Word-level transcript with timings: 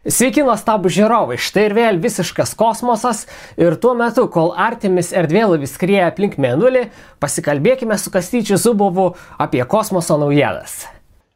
Sveiki, 0.00 0.40
nuostabų 0.40 0.88
žiūrovai, 0.96 1.36
štai 1.36 1.66
ir 1.66 1.74
vėl 1.76 1.98
visiškas 2.00 2.54
kosmosas 2.56 3.26
ir 3.60 3.74
tuo 3.76 3.90
metu, 3.92 4.22
kol 4.32 4.54
Artemis 4.56 5.10
erdvėlaivis 5.12 5.74
skrieja 5.76 6.06
aplink 6.08 6.38
Mėnulį, 6.40 6.86
pasikalbėkime 7.20 7.98
su 8.00 8.08
Kastyčiu 8.14 8.56
Zubovu 8.56 9.10
apie 9.36 9.60
kosmoso 9.68 10.16
naujienas. 10.22 10.86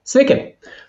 Sveiki. 0.09 0.39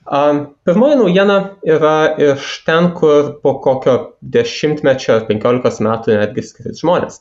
Pirmoji 0.08 1.02
naujiena 1.02 1.36
yra 1.68 1.98
iš 2.30 2.48
ten, 2.64 2.94
kur 2.96 3.34
po 3.44 3.58
kokio 3.66 3.98
dešimtmečio 4.24 5.18
ar 5.18 5.28
penkiolikos 5.28 5.82
metų 5.84 6.16
netgi 6.22 6.48
skris 6.48 6.80
žmonės. 6.80 7.20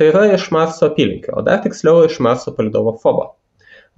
Tai 0.00 0.08
yra 0.14 0.24
iš 0.32 0.48
Marso 0.56 0.88
apylinkio, 0.88 1.36
o 1.36 1.44
dar 1.44 1.60
tiksliau 1.60 2.06
iš 2.08 2.16
Marso 2.24 2.56
palidovo 2.56 2.96
Fobo. 3.04 3.34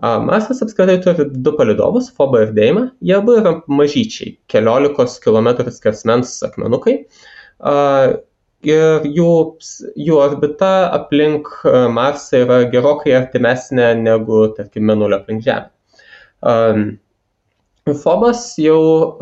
Marsas 0.01 0.63
apskritai 0.63 1.03
turi 1.03 1.29
du 1.31 1.53
palidovus- 1.57 2.11
Fobą 2.17 2.43
ir 2.43 2.53
Deimą. 2.53 2.91
Jie 3.03 3.17
abu 3.17 3.37
yra 3.39 3.63
mažyčiai- 3.69 4.37
keliolikos 4.53 5.21
kilometrų 5.21 5.71
skersmens 5.71 6.43
akmenukai. 6.43 7.07
Ir 8.63 9.07
jų, 9.19 9.59
jų 9.99 10.19
orbita 10.23 10.91
aplink 10.95 11.49
Marsą 11.91 12.45
yra 12.47 12.71
gerokai 12.71 13.13
artimesnė 13.19 13.93
negu, 14.01 14.55
tarkim, 14.57 14.87
Menulio 14.87 15.19
aplink 15.19 15.43
Žemę. 15.43 16.99
Fobas 18.03 18.57
jau 18.59 19.17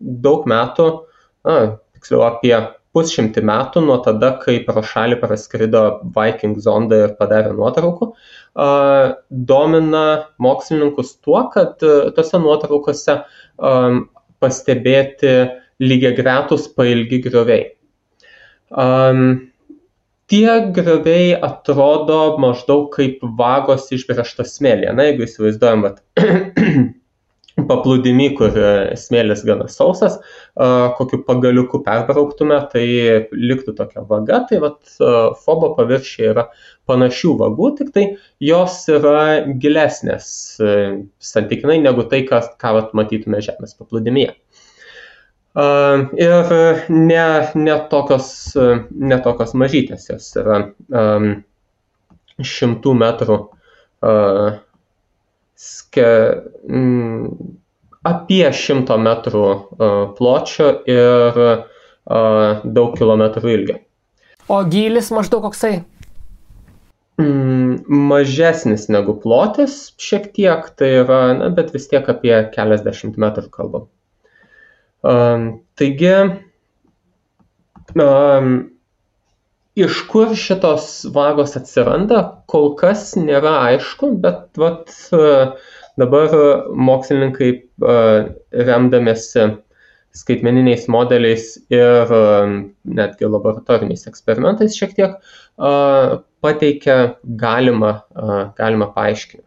daug 0.00 0.46
metų, 0.46 1.04
na, 1.44 1.78
tiksliau 1.94 2.22
apie 2.22 2.54
pusšimtį 2.96 3.42
metų 3.46 3.82
nuo 3.86 3.98
tada, 4.04 4.32
kai 4.42 4.58
pro 4.66 4.82
šalį 4.86 5.20
praskrido 5.22 5.82
Viking 6.16 6.58
zonda 6.62 7.04
ir 7.04 7.14
padarė 7.18 7.52
nuotraukų, 7.54 8.10
domina 9.52 10.04
mokslininkus 10.42 11.14
tuo, 11.22 11.44
kad 11.54 11.78
tose 12.16 12.42
nuotraukose 12.42 13.20
pastebėti 14.40 15.36
lygiai 15.80 16.16
gretus 16.18 16.66
pailgi 16.74 17.22
grioviai. 17.24 17.70
Tie 20.30 20.50
grioviai 20.76 21.30
atrodo 21.42 22.20
maždaug 22.42 22.90
kaip 22.94 23.22
vagos 23.38 23.88
išbrėžtas 23.94 24.56
smėlė. 24.58 24.92
Na, 24.94 25.08
jeigu 25.08 25.26
įsivaizduojam, 25.26 25.88
kad 25.88 26.02
paplūdimy, 27.70 28.30
kur 28.38 28.56
e, 28.58 28.72
smėlis 28.98 29.44
gana 29.46 29.68
sausas, 29.70 30.18
kokiu 30.98 31.22
pagaliuku 31.26 31.80
perbrauktume, 31.86 32.58
tai 32.72 32.84
liktų 33.32 33.76
tokia 33.78 34.04
vaga, 34.08 34.42
tai 34.50 34.60
vat 34.62 34.78
fobo 35.44 35.72
paviršiai 35.78 36.30
yra 36.34 36.46
panašių 36.90 37.34
vagų, 37.40 37.72
tik 37.78 37.92
tai 37.94 38.06
jos 38.44 38.82
yra 38.92 39.24
gilesnės 39.62 40.30
e, 40.60 40.78
santykinai 41.32 41.80
negu 41.84 42.06
tai, 42.10 42.24
kas, 42.28 42.50
ką 42.60 42.74
vat, 42.78 42.96
matytume 42.98 43.42
Žemės 43.44 43.76
paplūdimyje. 43.78 44.34
Ir 45.60 46.52
ne, 46.94 47.22
ne, 47.58 47.76
tokios, 47.90 48.28
ne 48.54 49.16
tokios 49.24 49.54
mažytės, 49.58 50.04
jos 50.12 50.28
yra 50.38 50.60
um, 50.94 51.32
šimtų 52.46 52.92
metrų 53.00 53.38
uh, 53.40 54.60
ske, 55.60 56.06
mm, 56.68 57.26
apie 58.06 58.44
100 58.48 58.96
metrų 59.04 59.44
uh, 59.46 59.94
pločio 60.16 60.72
ir 60.88 61.40
uh, 61.44 62.60
daug 62.64 62.96
kilometrų 62.98 63.54
ilgio. 63.56 63.80
O 64.50 64.62
gylis 64.66 65.10
maždaug 65.14 65.44
koksai? 65.46 65.80
Mm, 67.20 67.82
mažesnis 68.08 68.88
negu 68.88 69.14
plotis, 69.20 69.90
šiek 70.00 70.30
tiek, 70.36 70.70
tai 70.78 70.88
yra, 71.02 71.20
na, 71.36 71.50
bet 71.54 71.74
vis 71.74 71.88
tiek 71.90 72.06
apie 72.08 72.32
keliasdešimt 72.54 73.18
metrų 73.20 73.50
kalbam. 73.52 73.88
Um, 75.04 75.44
taigi, 75.80 76.14
um, 77.96 78.54
iš 79.76 80.00
kur 80.10 80.32
šitos 80.36 80.88
vagos 81.12 81.56
atsiranda, 81.60 82.22
kol 82.50 82.72
kas 82.80 83.12
nėra 83.18 83.58
aišku, 83.68 84.14
bet 84.24 84.60
vat, 84.60 84.94
dabar 86.00 86.32
mokslininkai 86.88 87.50
remdamėsi 88.70 89.50
skaitmeniniais 90.16 90.88
modeliais 90.90 91.52
ir 91.70 92.10
netgi 92.98 93.28
laboratoriniais 93.30 94.08
eksperimentais 94.10 94.74
šiek 94.78 94.96
tiek 94.96 95.20
pateikia 96.42 96.96
galimą, 97.44 97.94
galimą 98.58 98.90
paaiškinimą. 98.96 99.46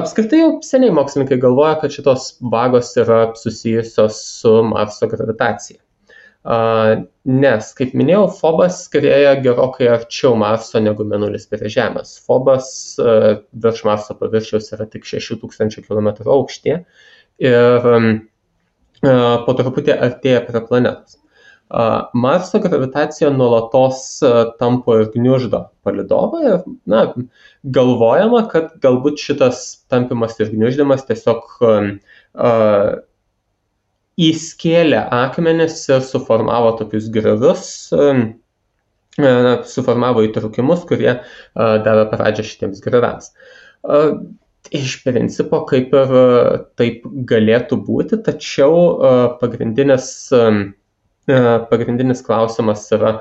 Apskritai 0.00 0.38
jau 0.40 0.52
seniai 0.64 0.94
mokslininkai 0.94 1.40
galvoja, 1.42 1.74
kad 1.82 1.92
šitos 1.92 2.30
vagos 2.52 2.94
yra 3.00 3.34
susijusios 3.36 4.20
su 4.38 4.54
Marso 4.64 5.08
gravitacija. 5.10 5.80
Nes, 6.48 7.66
kaip 7.76 7.92
minėjau, 7.98 8.22
Fobas 8.38 8.78
skrieja 8.86 9.34
gerokai 9.44 9.90
arčiau 9.92 10.32
Marso 10.40 10.80
negu 10.80 11.04
Mėnulis 11.04 11.44
prie 11.50 11.68
Žemės. 11.68 12.14
Fobas 12.24 12.70
virš 12.96 13.84
Marso 13.84 14.16
paviršiaus 14.16 14.72
yra 14.72 14.86
tik 14.88 15.04
6000 15.04 15.84
km 15.84 16.08
aukštyje 16.24 16.78
ir 17.44 17.88
po 19.02 19.56
truputį 19.58 19.98
artėja 20.08 20.40
prie 20.46 20.62
planetos. 20.70 21.18
Marso 22.16 22.62
gravitacija 22.64 23.28
nuolatos 23.28 24.22
tampo 24.56 24.96
ir 24.96 25.10
gniuždo 25.12 25.66
palidovą 25.84 26.40
ir 26.46 26.62
na, 26.88 27.02
galvojama, 27.76 28.46
kad 28.48 28.72
galbūt 28.80 29.20
šitas 29.20 29.84
tampimas 29.92 30.40
ir 30.40 30.48
gniuždimas 30.54 31.04
tiesiog 31.10 31.44
uh, 31.60 31.90
įskėlė 34.18 35.04
akmenis 35.14 35.78
ir 35.90 36.02
suformavo 36.02 36.74
tokius 36.80 37.06
griovius, 37.14 37.68
suformavo 39.72 40.24
įtrukimus, 40.26 40.84
kurie 40.88 41.12
davė 41.54 42.04
pradžią 42.10 42.46
šitiems 42.50 42.82
grioviams. 42.84 43.32
Iš 44.74 44.96
principo 45.04 45.62
kaip 45.70 45.94
ir 45.96 46.10
taip 46.76 47.06
galėtų 47.30 47.78
būti, 47.86 48.18
tačiau 48.26 49.36
pagrindinis, 49.40 50.10
pagrindinis 51.70 52.24
klausimas 52.26 52.84
yra, 52.92 53.14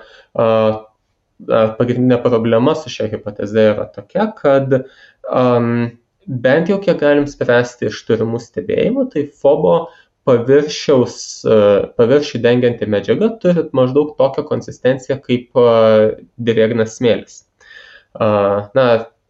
pagrindinė 1.77 2.17
problema 2.25 2.73
su 2.75 2.91
šia 2.91 3.07
hipoteze 3.13 3.69
yra 3.75 3.85
tokia, 3.93 4.27
kad 4.41 4.75
bent 6.27 6.73
jau 6.73 6.81
kiek 6.83 6.99
galim 6.99 7.29
spręsti 7.29 7.87
iš 7.91 8.01
turimų 8.09 8.41
stebėjimų, 8.43 9.07
tai 9.13 9.27
FOBO 9.29 9.77
paviršiaus 10.27 11.17
paviršių 11.97 12.41
dengianti 12.43 12.87
medžiaga 12.91 13.31
turi 13.41 13.63
maždaug 13.77 14.15
tokią 14.19 14.43
konsistenciją 14.49 15.19
kaip 15.23 15.61
drėgnas 16.49 16.97
smėlis. 16.99 17.41
Na, 18.17 18.87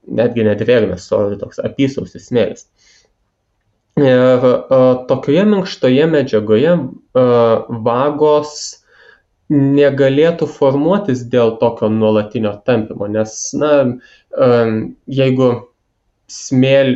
netgi 0.07 0.45
nedrėgnas, 0.47 1.07
o 1.11 1.21
toks 1.39 1.61
apysausis 1.63 2.29
smėlis. 2.31 2.67
Ir 3.97 4.43
tokioje 5.09 5.45
minkštoje 5.49 6.05
medžiagoje 6.11 6.75
vagos 7.87 8.51
negalėtų 9.53 10.47
formuotis 10.51 11.23
dėl 11.31 11.55
tokio 11.61 11.89
nuolatinio 11.89 12.53
tampimo, 12.67 13.07
nes, 13.09 13.33
na, 13.57 13.71
jeigu 15.07 15.49
smėl, 16.29 16.93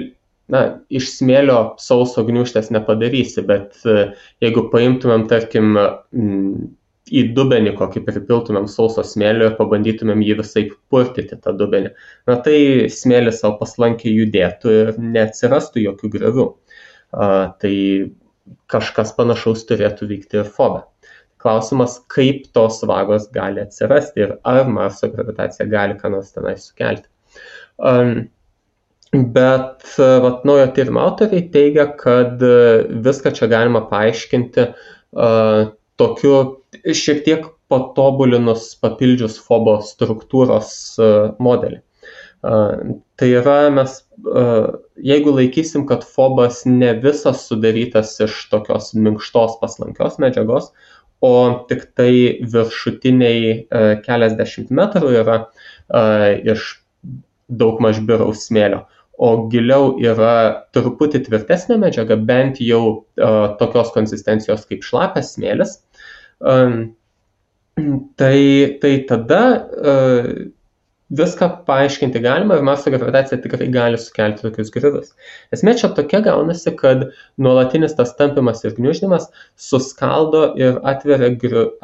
na, 0.52 0.62
iš 0.92 1.10
smėlio 1.16 1.58
sauso 1.82 2.26
gniužtės 2.28 2.70
nepadarysi, 2.76 3.44
bet 3.48 3.80
e, 3.88 4.12
jeigu 4.44 4.68
paimtumėm, 4.74 5.26
tarkim, 5.32 5.74
į 7.12 7.24
dubenį 7.36 7.74
kokį 7.80 8.04
pripiltumėm 8.08 8.68
sauso 8.72 9.04
smėlio 9.08 9.50
ir 9.50 9.58
pabandytumėm 9.58 10.22
jį 10.24 10.38
visai 10.40 10.64
purtyti 10.94 11.38
tą 11.44 11.54
dubenį, 11.60 11.92
na 12.30 12.38
tai 12.46 12.58
smėlis 12.94 13.42
savo 13.42 13.58
paslankiai 13.62 14.14
judėtų 14.16 14.76
ir 14.78 14.94
neatsirastų 15.02 15.86
jokių 15.88 16.12
grevių. 16.16 16.48
Tai 17.12 17.74
kažkas 18.72 19.12
panašaus 19.18 19.66
turėtų 19.68 20.08
vykti 20.12 20.40
ir 20.42 20.52
fobe. 20.56 20.86
Klausimas, 21.42 21.98
kaip 22.14 22.46
tos 22.56 22.80
vagos 22.86 23.26
gali 23.34 23.64
atsirasti 23.64 24.24
ir 24.24 24.36
ar 24.48 24.68
Marso 24.70 25.10
gravitacija 25.12 25.66
gali 25.70 25.98
ką 25.98 26.14
nors 26.14 26.30
tenai 26.36 26.54
sukelti. 26.62 27.10
Um, 27.82 28.30
Bet 29.12 29.84
vat, 30.24 30.46
naujo 30.48 30.68
tyrimo 30.76 31.02
autoriai 31.04 31.44
teigia, 31.52 31.90
kad 32.00 32.40
viską 33.04 33.34
čia 33.36 33.50
galima 33.52 33.82
paaiškinti 33.90 34.68
uh, 34.72 35.72
tokiu 36.00 36.36
šiek 36.96 37.26
tiek 37.26 37.50
patobulinus, 37.72 38.70
papildžius 38.80 39.36
fobo 39.44 39.78
struktūros 39.84 40.72
uh, 41.00 41.34
modelį. 41.44 41.82
Uh, 42.42 42.96
tai 43.20 43.30
yra, 43.36 43.58
mes, 43.74 44.00
uh, 44.26 44.80
jeigu 44.98 45.36
laikysim, 45.36 45.84
kad 45.90 46.08
fobas 46.08 46.64
ne 46.66 46.94
visas 47.04 47.44
sudarytas 47.50 48.16
iš 48.24 48.40
tokios 48.54 48.94
minkštos 48.98 49.60
paslankios 49.62 50.18
medžiagos, 50.24 50.72
o 51.22 51.34
tik 51.70 51.84
tai 52.00 52.40
viršutiniai 52.56 53.52
uh, 53.60 53.92
keliasdešimt 54.08 54.72
metrų 54.74 55.14
yra 55.20 55.38
iš 56.48 56.70
daug 57.52 57.82
maž 57.84 58.00
biraus 58.08 58.46
smėlio, 58.48 58.86
o 59.22 59.32
giliau 59.54 59.94
yra 60.02 60.34
truputį 60.74 61.22
tvirtesnė 61.28 61.78
medžiaga, 61.82 62.18
bent 62.30 62.58
jau 62.64 62.82
uh, 62.90 63.54
tokios 63.62 63.94
konsistencijos 63.94 64.66
kaip 64.70 64.88
šlapias 64.88 65.36
smėlis, 65.36 65.78
Tai, 68.20 68.78
tai 68.82 68.92
tada 69.08 69.42
viską 71.12 71.48
paaiškinti 71.68 72.20
galima 72.24 72.56
ir 72.56 72.66
Marso 72.68 72.92
gravitacija 72.92 73.40
tikrai 73.44 73.68
gali 73.72 74.00
sukelti 74.00 74.46
tokius 74.46 74.72
griuvus. 74.76 75.14
Esmė 75.56 75.74
čia 75.80 75.90
tokia 75.96 76.22
gaunasi, 76.26 76.72
kad 76.80 77.06
nuolatinis 77.46 77.96
tas 77.98 78.14
tampimas 78.20 78.64
ir 78.68 78.76
gniuždymas 78.78 79.28
suskaldo 79.70 80.44
ir 80.60 80.80
atveria, 80.94 81.32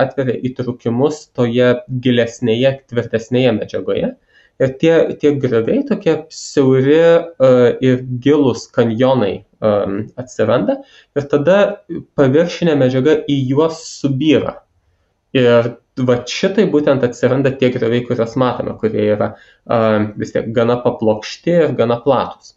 atveria 0.05 0.37
įtrukimus 0.51 1.25
toje 1.39 1.73
gilesnėje, 2.05 2.73
tvirtesnėje 2.91 3.55
medžiagoje. 3.59 4.13
Ir 4.57 4.71
tie, 4.81 4.94
tie 5.21 5.33
griuviai 5.38 5.83
tokie 5.86 6.15
siauri 6.33 6.98
uh, 6.98 7.68
ir 7.83 8.00
gilus 8.24 8.65
kanjonai 8.74 9.44
um, 9.62 10.00
atsiranda 10.18 10.80
ir 11.13 11.27
tada 11.30 11.57
paviršinė 12.18 12.74
medžiaga 12.80 13.19
į 13.30 13.36
juos 13.51 13.83
subyra. 14.00 14.56
Ir 15.38 15.75
va 16.07 16.18
šitai 16.30 16.65
būtent 16.74 17.06
atsiranda 17.06 17.51
tie 17.59 17.69
grioviai, 17.74 18.06
kuriuos 18.07 18.33
matome, 18.39 18.74
kurie 18.81 19.06
yra 19.13 19.33
uh, 19.36 20.07
vis 20.18 20.33
tiek 20.33 20.50
gana 20.56 20.80
paplokšti 20.81 21.54
ir 21.54 21.75
gana 21.77 22.00
platus. 22.01 22.56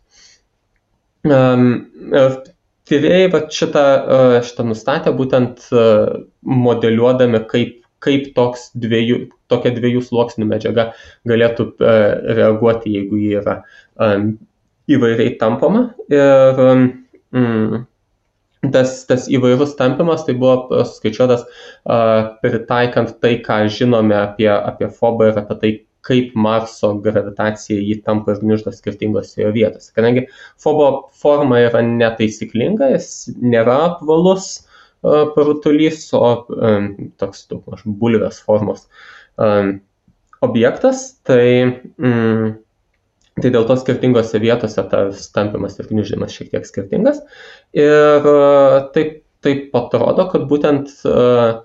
Um, 1.28 1.90
tyrėjai 2.88 3.28
va 3.34 3.42
šitą, 3.52 3.84
uh, 4.00 4.38
šitą 4.44 4.64
nustatė 4.70 5.12
būtent 5.16 5.66
uh, 5.72 6.22
modeliuodami, 6.40 7.42
kaip, 7.50 7.76
kaip 8.00 8.30
toks 8.36 8.70
dviejų, 8.80 9.26
tokia 9.50 9.74
dviejų 9.76 10.04
sluoksnių 10.06 10.48
medžiaga 10.50 10.90
galėtų 11.28 11.68
uh, 11.74 11.98
reaguoti, 12.38 12.94
jeigu 12.98 13.20
ji 13.20 13.36
yra 13.42 13.60
um, 13.98 14.32
įvairiai 14.90 15.36
tampoma. 15.40 15.90
Ir 16.12 16.62
um, 16.64 16.86
mm, 17.34 17.84
tas, 18.74 18.96
tas 19.08 19.28
įvairus 19.32 19.76
tampimas 19.78 20.24
tai 20.26 20.36
buvo 20.40 20.82
skaičiuotas 20.88 21.44
uh, 21.46 22.32
pritaikant 22.44 23.16
tai, 23.22 23.38
ką 23.44 23.62
žinome 23.72 24.16
apie, 24.18 24.50
apie 24.50 24.90
fobą 24.96 25.30
ir 25.30 25.40
apie 25.42 25.60
tai, 25.62 25.72
kaip 26.06 26.32
Marso 26.32 26.94
gravitacija 27.04 27.76
jį 27.76 27.98
tampa 28.06 28.32
ir 28.32 28.40
gniuždo 28.40 28.72
skirtingose 28.72 29.42
jo 29.42 29.50
vietose. 29.52 29.90
Kadangi 29.96 30.24
fobo 30.60 31.10
forma 31.12 31.60
yra 31.60 31.82
netaisyklinga, 31.84 32.94
jis 32.94 33.10
nėra 33.36 33.76
apvalus 33.90 34.48
uh, 34.56 35.28
parutulys, 35.34 36.06
o 36.16 36.46
toks 37.20 37.44
daugmaž 37.52 37.84
bulvės 37.84 38.40
formos 38.46 38.86
um, 38.86 39.19
objektas, 40.40 41.06
tai 41.26 41.46
um, 41.96 42.58
Tai 43.40 43.50
dėl 43.54 43.64
to 43.68 43.76
skirtingose 43.78 44.40
vietose 44.42 44.82
tas 44.90 45.30
tampimas 45.32 45.78
ir 45.78 45.88
gniuždymas 45.88 46.34
šiek 46.34 46.50
tiek 46.52 46.66
skirtingas. 46.68 47.22
Ir 47.78 48.26
e, 48.26 48.36
taip, 48.96 49.20
taip 49.44 49.76
atrodo, 49.78 50.26
kad 50.32 50.44
būtent 50.50 50.90
uh, 51.08 51.62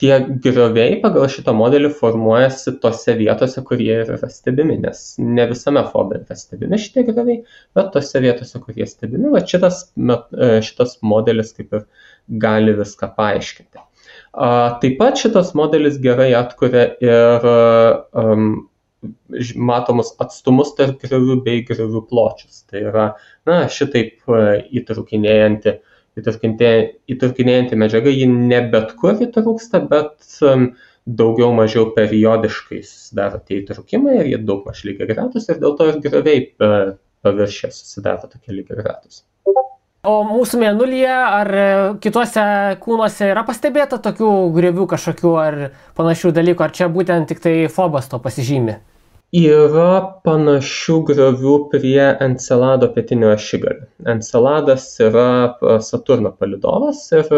tie 0.00 0.18
grioviai 0.44 1.00
pagal 1.02 1.26
šitą 1.32 1.52
modelį 1.56 1.90
formuojasi 1.98 2.76
tose 2.82 3.16
vietose, 3.18 3.64
kurie 3.66 3.90
yra 4.04 4.30
stebimi, 4.32 4.78
nes 4.84 5.02
ne 5.20 5.48
visame 5.50 5.82
fobe 5.90 6.22
yra 6.22 6.38
stebimi 6.38 6.78
šitie 6.80 7.04
grioviai, 7.08 7.42
bet 7.76 7.90
tose 7.96 8.22
vietose, 8.24 8.62
kurie 8.62 8.86
stebimi, 8.88 9.32
va 9.34 9.42
šitas, 9.42 9.88
e, 9.98 10.50
šitas 10.64 10.98
modelis 11.02 11.52
kaip 11.56 11.74
ir 11.80 11.86
gali 12.44 12.76
viską 12.78 13.10
paaiškinti. 13.18 13.87
Taip 14.38 14.98
pat 15.00 15.18
šitas 15.18 15.54
modelis 15.58 15.98
gerai 16.02 16.30
atkuria 16.38 16.84
ir 17.02 17.46
um, 17.48 18.50
matomus 19.70 20.12
atstumus 20.22 20.74
tarp 20.78 21.02
griovių 21.02 21.40
bei 21.46 21.62
griovių 21.66 22.04
pločius. 22.10 22.64
Tai 22.70 22.82
yra, 22.90 23.06
na, 23.48 23.60
šitaip 23.72 24.22
įtraukinėjanti, 24.80 25.74
įtraukinėjanti 26.18 27.78
medžiaga, 27.78 28.14
ji 28.14 28.28
ne 28.30 28.62
bet 28.72 28.94
kur 29.00 29.18
įtrūksta, 29.26 29.82
bet 29.90 30.38
daugiau 31.08 31.52
mažiau 31.56 31.88
periodiškai 31.96 32.82
susidaro 32.84 33.40
tie 33.46 33.62
įtraukimai 33.62 34.18
ir 34.20 34.30
jie 34.34 34.40
daug 34.50 34.66
maž 34.68 34.82
lygiai 34.84 35.08
gretus 35.08 35.48
ir 35.48 35.60
dėl 35.62 35.76
to 35.78 35.86
ir 35.88 36.00
grioviai 36.04 36.42
e, 36.44 36.70
paviršė 37.24 37.70
susidaro 37.72 38.28
tokie 38.28 38.52
lygiai 38.52 38.82
gretus. 38.82 39.22
O 40.08 40.22
mūsų 40.24 40.60
mėnulyje 40.62 41.14
ar 41.14 41.48
e, 41.52 41.64
kituose 42.00 42.42
kūnuose 42.80 43.26
yra 43.28 43.42
pastebėta 43.44 43.98
tokių 44.00 44.28
grėvių 44.54 44.86
kažkokių 44.88 45.32
ar 45.42 45.56
panašių 45.98 46.30
dalykų, 46.38 46.64
ar 46.64 46.72
čia 46.78 46.88
būtent 46.92 47.28
tik 47.28 47.42
tai 47.44 47.54
fobas 47.72 48.08
to 48.08 48.20
pasižymi? 48.24 48.78
Yra 49.36 49.90
panašių 50.24 50.96
griovių 51.10 51.56
prie 51.74 52.06
Encelado 52.24 52.88
pietinio 52.94 53.34
ašigalio. 53.34 53.84
Enceladas 54.14 54.86
yra 55.04 55.26
e, 55.50 55.76
Saturno 55.84 56.32
palidovas 56.32 57.02
ir 57.12 57.28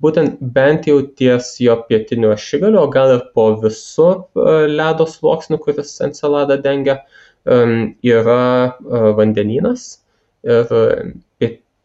būtent 0.00 0.40
bent 0.56 0.88
jau 0.88 1.02
ties 1.20 1.52
jo 1.60 1.76
pietiniu 1.90 2.32
ašigaliu, 2.32 2.80
o 2.86 2.88
gal 2.96 3.12
ir 3.18 3.28
po 3.36 3.50
visų 3.60 4.08
e, 4.16 4.56
ledo 4.72 5.04
sluoksniu, 5.10 5.60
kuris 5.60 5.98
Enceladą 6.06 6.56
dengia, 6.64 7.02
yra 7.46 8.74
vandenynas. 9.14 9.82
Ir 10.46 10.70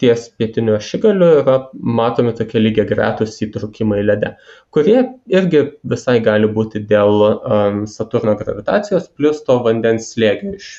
ties 0.01 0.27
pietiniu 0.37 0.75
ašigaliu 0.77 1.27
yra 1.41 1.55
matomi 1.99 2.33
tokie 2.37 2.61
lygiai 2.61 2.87
gretus 2.89 3.37
įtrūkimai 3.45 4.01
lede, 4.03 4.33
kurie 4.75 4.97
irgi 5.31 5.63
visai 5.93 6.17
gali 6.25 6.49
būti 6.55 6.83
dėl 6.89 7.25
um, 7.27 7.81
Saturno 7.89 8.35
gravitacijos, 8.39 9.09
plus 9.17 9.43
to 9.47 9.57
vandens 9.65 10.11
slėgio 10.15 10.55
iš, 10.57 10.69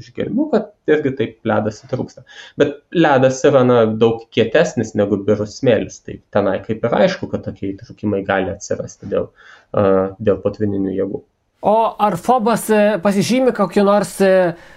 iš 0.00 0.10
gelmių, 0.16 0.48
kad 0.54 0.72
irgi 0.90 1.14
taip 1.20 1.50
ledas 1.50 1.82
įtrūksta. 1.86 2.24
Bet 2.60 2.76
ledas 2.96 3.42
yra 3.48 3.64
na, 3.66 3.82
daug 4.04 4.26
kietesnis 4.34 4.94
negu 4.98 5.20
birus 5.28 5.60
smėlis, 5.60 6.00
tai 6.04 6.18
tenai 6.34 6.58
kaip 6.66 6.84
ir 6.84 6.98
aišku, 7.04 7.30
kad 7.32 7.46
tokie 7.46 7.72
įtrūkimai 7.72 8.24
gali 8.26 8.52
atsirasti 8.54 9.10
dėl, 9.12 9.30
uh, 9.30 10.02
dėl 10.18 10.42
potvininių 10.44 10.98
jėgų. 10.98 11.24
O 11.64 11.96
ar 11.98 12.18
Fobas 12.20 12.66
e, 12.68 12.78
pasižymi 13.00 13.54
kokiu 13.56 13.86
nors 13.88 14.18
e, 14.20 14.32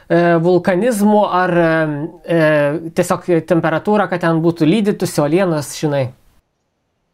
e, 0.07 0.19
vulkanizmu 0.39 1.25
ar 1.35 1.51
tiesiog 2.95 3.27
temperatūra, 3.49 4.05
kad 4.07 4.23
ten 4.23 4.39
būtų 4.45 4.69
lydytus 4.69 5.17
uolienos, 5.19 5.73
žinai? 5.75 6.05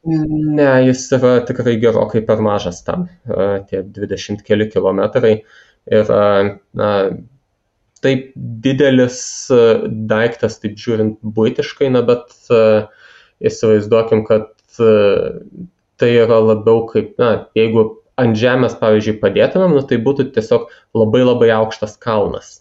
Ne, 0.05 0.67
jis 0.85 1.07
yra 1.17 1.31
tikrai 1.47 1.73
gerokai 1.81 2.21
per 2.27 2.43
mažas 2.45 2.83
tam, 2.85 3.07
tie 3.71 3.81
20 3.97 4.43
keli 4.45 4.67
kilometrai. 4.69 5.33
Ir 5.89 6.13
na, 6.77 6.91
taip 8.03 8.29
didelis 8.35 9.23
daiktas, 10.11 10.59
taip 10.61 10.77
žiūrint 10.77 11.17
būtiškai, 11.23 11.89
na, 11.95 12.03
bet 12.05 12.29
įsivaizduokim, 13.41 14.21
kad 14.27 14.51
tai 14.77 16.13
yra 16.19 16.41
labiau 16.51 16.85
kaip, 16.91 17.15
na, 17.17 17.33
jeigu 17.57 18.02
ant 18.21 18.37
žemės, 18.37 18.75
pavyzdžiui, 18.81 19.19
padėtumėm, 19.21 19.77
nu, 19.77 19.85
tai 19.89 19.99
būtų 20.03 20.29
tiesiog 20.35 20.67
labai 20.97 21.23
labai 21.23 21.49
aukštas 21.55 21.95
kalnas. 22.01 22.59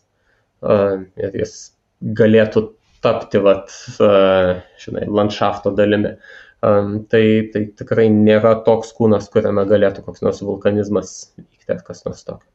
Uh, 0.63 1.03
jis 1.19 1.73
galėtų 2.03 2.69
tapti, 3.03 3.41
vat, 3.43 3.73
uh, 3.99 4.63
žinai, 4.81 5.09
landšafto 5.11 5.75
dalimi. 5.75 6.17
Um, 6.63 7.01
tai, 7.11 7.51
tai 7.51 7.65
tikrai 7.75 8.07
nėra 8.15 8.55
toks 8.63 8.93
kūnas, 8.95 9.27
kuriame 9.35 9.65
galėtų 9.67 10.05
koks 10.07 10.23
nors 10.23 10.45
vulkanizmas 10.47 11.33
vykti 11.35 11.75
ar 11.75 11.81
kas 11.83 12.05
nors 12.07 12.23
tokio. 12.23 12.47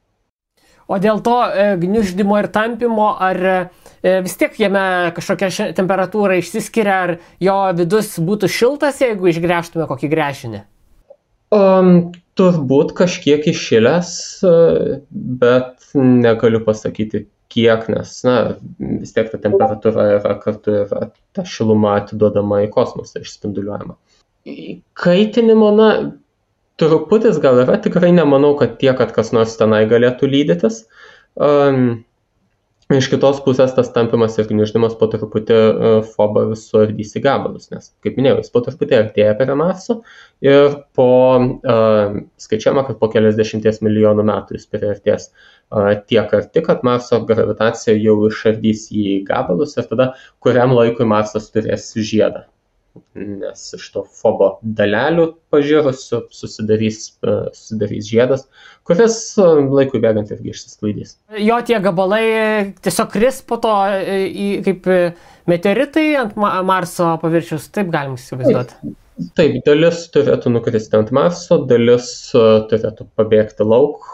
O 0.87 0.95
dėl 1.03 1.19
to 1.19 1.35
e, 1.51 1.73
gniuždymo 1.81 2.37
ir 2.39 2.47
tampimo, 2.55 3.09
ar 3.19 3.39
e, 3.43 3.57
vis 4.23 4.37
tiek 4.39 4.53
jame 4.55 5.11
kažkokia 5.17 5.73
temperatūra 5.75 6.37
išsiskiria, 6.39 6.95
ar 6.95 7.13
jo 7.43 7.57
vidus 7.75 8.13
būtų 8.23 8.47
šiltas, 8.47 9.01
jeigu 9.03 9.27
išgręžtume 9.27 9.89
kokį 9.89 10.09
grešinį? 10.13 10.61
Um, 11.51 11.91
turbūt 12.37 12.93
kažkiek 12.97 13.47
įšilęs, 13.51 14.11
bet 15.41 15.89
negaliu 15.97 16.61
pasakyti 16.65 17.25
kiek, 17.53 17.87
nes, 17.91 18.13
na, 18.27 18.35
vis 18.79 19.13
tiek 19.15 19.29
ta 19.31 19.39
temperatūra 19.41 20.07
yra 20.17 20.35
kartu 20.43 20.81
ir 20.83 20.93
ta 21.35 21.45
šiluma 21.47 21.97
atiduodama 22.01 22.63
į 22.65 22.71
kosmosą 22.73 23.23
išspinduliuojama. 23.23 23.95
Kaitinimo, 24.99 25.71
na, 25.75 25.89
truputis 26.79 27.39
gal 27.43 27.63
yra, 27.63 27.79
tikrai 27.83 28.11
nemanau, 28.15 28.53
kad 28.59 28.77
tiek, 28.81 28.95
kad 28.99 29.13
kas 29.15 29.33
nors 29.35 29.55
tenai 29.59 29.85
galėtų 29.89 30.29
lydytis. 30.31 30.83
Um, 31.35 32.03
iš 32.95 33.09
kitos 33.11 33.41
pusės 33.43 33.73
tas 33.75 33.89
tampimas 33.95 34.37
ir 34.39 34.47
gniuždymas 34.47 34.95
po 34.99 35.09
truputį 35.11 35.57
e, 35.57 35.91
fobą 36.13 36.45
vis 36.51 36.63
suardys 36.69 37.13
į 37.19 37.23
gabalus, 37.25 37.67
nes, 37.73 37.91
kaip 38.05 38.15
minėjau, 38.19 38.39
jis 38.39 38.53
po 38.53 38.63
truputį 38.63 38.99
artėja 39.01 39.35
prie 39.39 39.57
Marso 39.59 39.99
ir 40.45 40.79
po, 40.95 41.09
uh, 41.37 42.17
skaičiama, 42.39 42.85
kad 42.87 42.99
po 43.01 43.09
keliasdešimties 43.11 43.81
milijonų 43.83 44.27
metų 44.29 44.55
jis 44.59 44.67
priartės 44.71 45.29
uh, 45.31 45.95
tiek 46.07 46.35
arti, 46.39 46.63
kad 46.63 46.85
Marso 46.87 47.19
gravitacija 47.27 47.97
jau 47.97 48.19
išardys 48.29 48.87
jį 48.93 49.07
į 49.17 49.23
gabalus 49.27 49.75
ir 49.75 49.89
tada 49.89 50.13
kuriam 50.43 50.75
laikui 50.77 51.09
Marsas 51.09 51.51
turės 51.51 51.91
žiedą 51.97 52.45
nes 53.17 53.63
iš 53.77 53.85
to 53.93 54.03
fobo 54.19 54.49
dalelių 54.61 55.27
pažiūrus 55.53 56.03
susidarys, 56.35 56.99
e, 57.23 57.35
susidarys 57.55 58.09
žiedas, 58.09 58.45
kuris 58.87 59.17
e, 59.39 59.47
laikui 59.79 60.01
bėgant 60.03 60.31
irgi 60.35 60.53
išsisklaidys. 60.53 61.15
Jo 61.43 61.59
tie 61.67 61.79
gabalai 61.83 62.23
tiesiog 62.83 63.11
kris 63.13 63.41
po 63.47 63.59
to 63.63 63.73
e, 63.95 64.61
kaip 64.65 64.87
meteoritai 65.49 66.07
ant 66.23 66.37
Marso 66.37 67.15
paviršius, 67.23 67.69
taip 67.75 67.91
galim 67.93 68.17
įsivaizduoti. 68.19 68.95
Taip, 69.37 69.55
dalis 69.65 70.03
turėtų 70.13 70.53
nukristi 70.53 70.99
ant 70.99 71.09
Marso, 71.15 71.63
dalis 71.69 72.11
turėtų 72.33 73.07
pabėgti 73.17 73.65
lauk, 73.65 74.05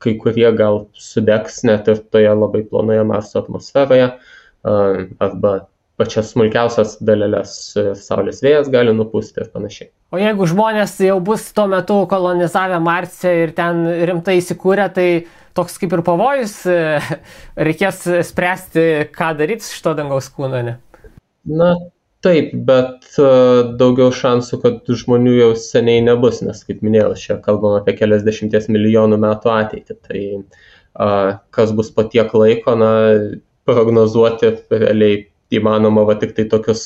kai 0.00 0.14
kurie 0.18 0.48
gal 0.58 0.86
sudegs 0.98 1.60
net 1.68 1.86
ir 1.92 2.00
toje 2.10 2.32
labai 2.34 2.64
plonoje 2.66 3.04
Marso 3.06 3.44
atmosferoje, 3.44 4.08
arba 4.66 5.52
pačias 6.00 6.32
smulkiausias 6.32 6.96
dalelės 7.04 7.54
Saulės 8.00 8.40
vėjas 8.44 8.70
gali 8.72 8.94
nupūsti 8.96 9.42
ir 9.42 9.50
panašiai. 9.52 9.90
O 10.14 10.20
jeigu 10.20 10.48
žmonės 10.48 10.96
jau 11.04 11.18
bus 11.24 11.44
tuo 11.56 11.66
metu 11.70 12.00
kolonizavę 12.10 12.80
Marsą 12.82 13.34
ir 13.44 13.54
ten 13.56 13.84
rimtai 14.08 14.38
įsikūrę, 14.40 14.88
tai 14.96 15.08
toks 15.56 15.76
kaip 15.82 15.94
ir 15.96 16.04
pavojus, 16.06 16.56
reikės 17.68 18.04
spręsti, 18.30 18.86
ką 19.14 19.32
daryti 19.38 19.66
su 19.66 19.76
šito 19.76 19.94
dangaus 19.98 20.30
kūnu, 20.32 20.62
ne? 20.66 20.76
Na, 21.50 21.74
taip, 22.24 22.54
bet 22.68 23.06
daugiau 23.80 24.10
šansų, 24.14 24.60
kad 24.64 24.90
žmonių 25.02 25.36
jau 25.36 25.52
seniai 25.58 26.02
nebus, 26.06 26.40
nes, 26.46 26.64
kaip 26.66 26.82
minėjau, 26.86 27.12
čia 27.18 27.38
kalbam 27.44 27.78
apie 27.78 27.96
keliasdešimties 27.98 28.68
milijonų 28.72 29.20
metų 29.20 29.54
ateitį. 29.56 30.00
Tai 30.08 30.24
kas 31.54 31.70
bus 31.76 31.92
po 31.94 32.04
tiek 32.10 32.32
laiko, 32.34 32.74
na, 32.78 32.90
prognozuoti 33.68 34.50
realiai 34.70 35.29
įmanoma 35.54 36.06
va 36.08 36.16
tik 36.20 36.34
tai 36.36 36.46
tokius 36.50 36.84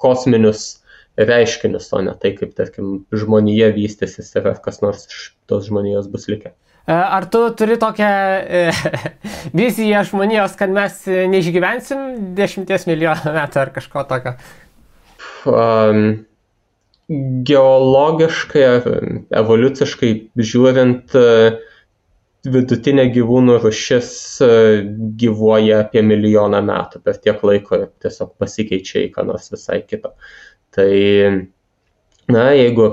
kosminius 0.00 0.66
reiškinius, 1.18 1.92
o 1.94 2.02
ne 2.02 2.14
tai, 2.18 2.34
kaip, 2.34 2.54
tarkim, 2.58 3.04
žmonija 3.14 3.70
vystysis 3.74 4.32
ir 4.34 4.48
ar 4.50 4.60
kas 4.62 4.80
nors 4.82 5.06
iš 5.10 5.24
tos 5.50 5.68
žmonijos 5.68 6.08
bus 6.10 6.26
likę. 6.30 6.54
E, 6.84 6.92
ar 6.92 7.28
tu 7.30 7.44
turi 7.56 7.78
tokią 7.80 8.10
e, 8.10 8.64
viziją 9.62 10.02
žmonijos, 10.10 10.56
kad 10.58 10.74
mes 10.74 11.04
neišgyvensim 11.06 12.34
dešimties 12.38 12.88
milijonų 12.90 13.34
metų 13.38 13.62
ar 13.62 13.74
kažko 13.76 14.06
tokio? 14.10 14.34
Um, 15.44 16.24
geologiškai 17.46 18.66
evoliuciškai 19.38 20.12
žiūrint, 20.40 21.14
uh, 21.20 21.73
vidutinė 22.44 23.06
gyvūnų 23.14 23.56
rūšis 23.62 24.10
e, 24.44 24.50
gyvuoja 25.20 25.80
apie 25.84 26.02
milijoną 26.04 26.60
metų, 26.66 27.00
per 27.04 27.18
tiek 27.22 27.40
laiko 27.46 27.84
tiesiog 28.04 28.34
pasikeičia 28.40 29.06
į 29.06 29.10
ką 29.14 29.26
nors 29.30 29.50
visai 29.52 29.80
kito. 29.88 30.12
Tai, 30.74 30.90
na, 32.34 32.44
jeigu, 32.56 32.88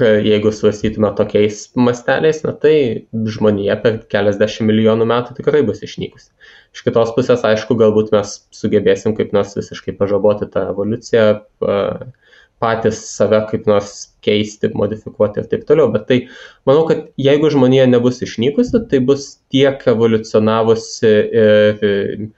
jeigu 0.00 0.52
svarstytume 0.52 1.12
tokiais 1.16 1.64
masteliais, 1.78 2.42
na, 2.46 2.54
tai 2.56 2.74
žmonija 3.12 3.78
per 3.82 4.00
keliasdešimt 4.12 4.68
milijonų 4.68 5.08
metų 5.08 5.38
tikrai 5.38 5.62
bus 5.68 5.84
išnykusi. 5.86 6.32
Iš 6.72 6.84
kitos 6.86 7.12
pusės, 7.16 7.44
aišku, 7.48 7.76
galbūt 7.80 8.12
mes 8.14 8.40
sugebėsim 8.56 9.16
kaip 9.16 9.32
nors 9.36 9.56
visiškai 9.58 9.96
pažaboti 9.98 10.48
tą 10.52 10.68
evoliuciją, 10.72 11.26
patys 12.62 13.00
save 13.16 13.42
kaip 13.50 13.66
nors 13.70 13.94
keisti, 14.22 14.70
modifikuoti 14.78 15.42
ir 15.42 15.48
taip 15.50 15.66
toliau. 15.68 15.90
Bet 15.94 16.06
tai 16.08 16.20
manau, 16.68 16.86
kad 16.88 17.08
jeigu 17.20 17.50
žmonija 17.52 17.88
nebus 17.90 18.22
išnykusi, 18.24 18.84
tai 18.90 19.02
bus 19.08 19.32
tiek 19.52 19.82
evoliucionavusi 19.92 21.12
ir 21.42 22.28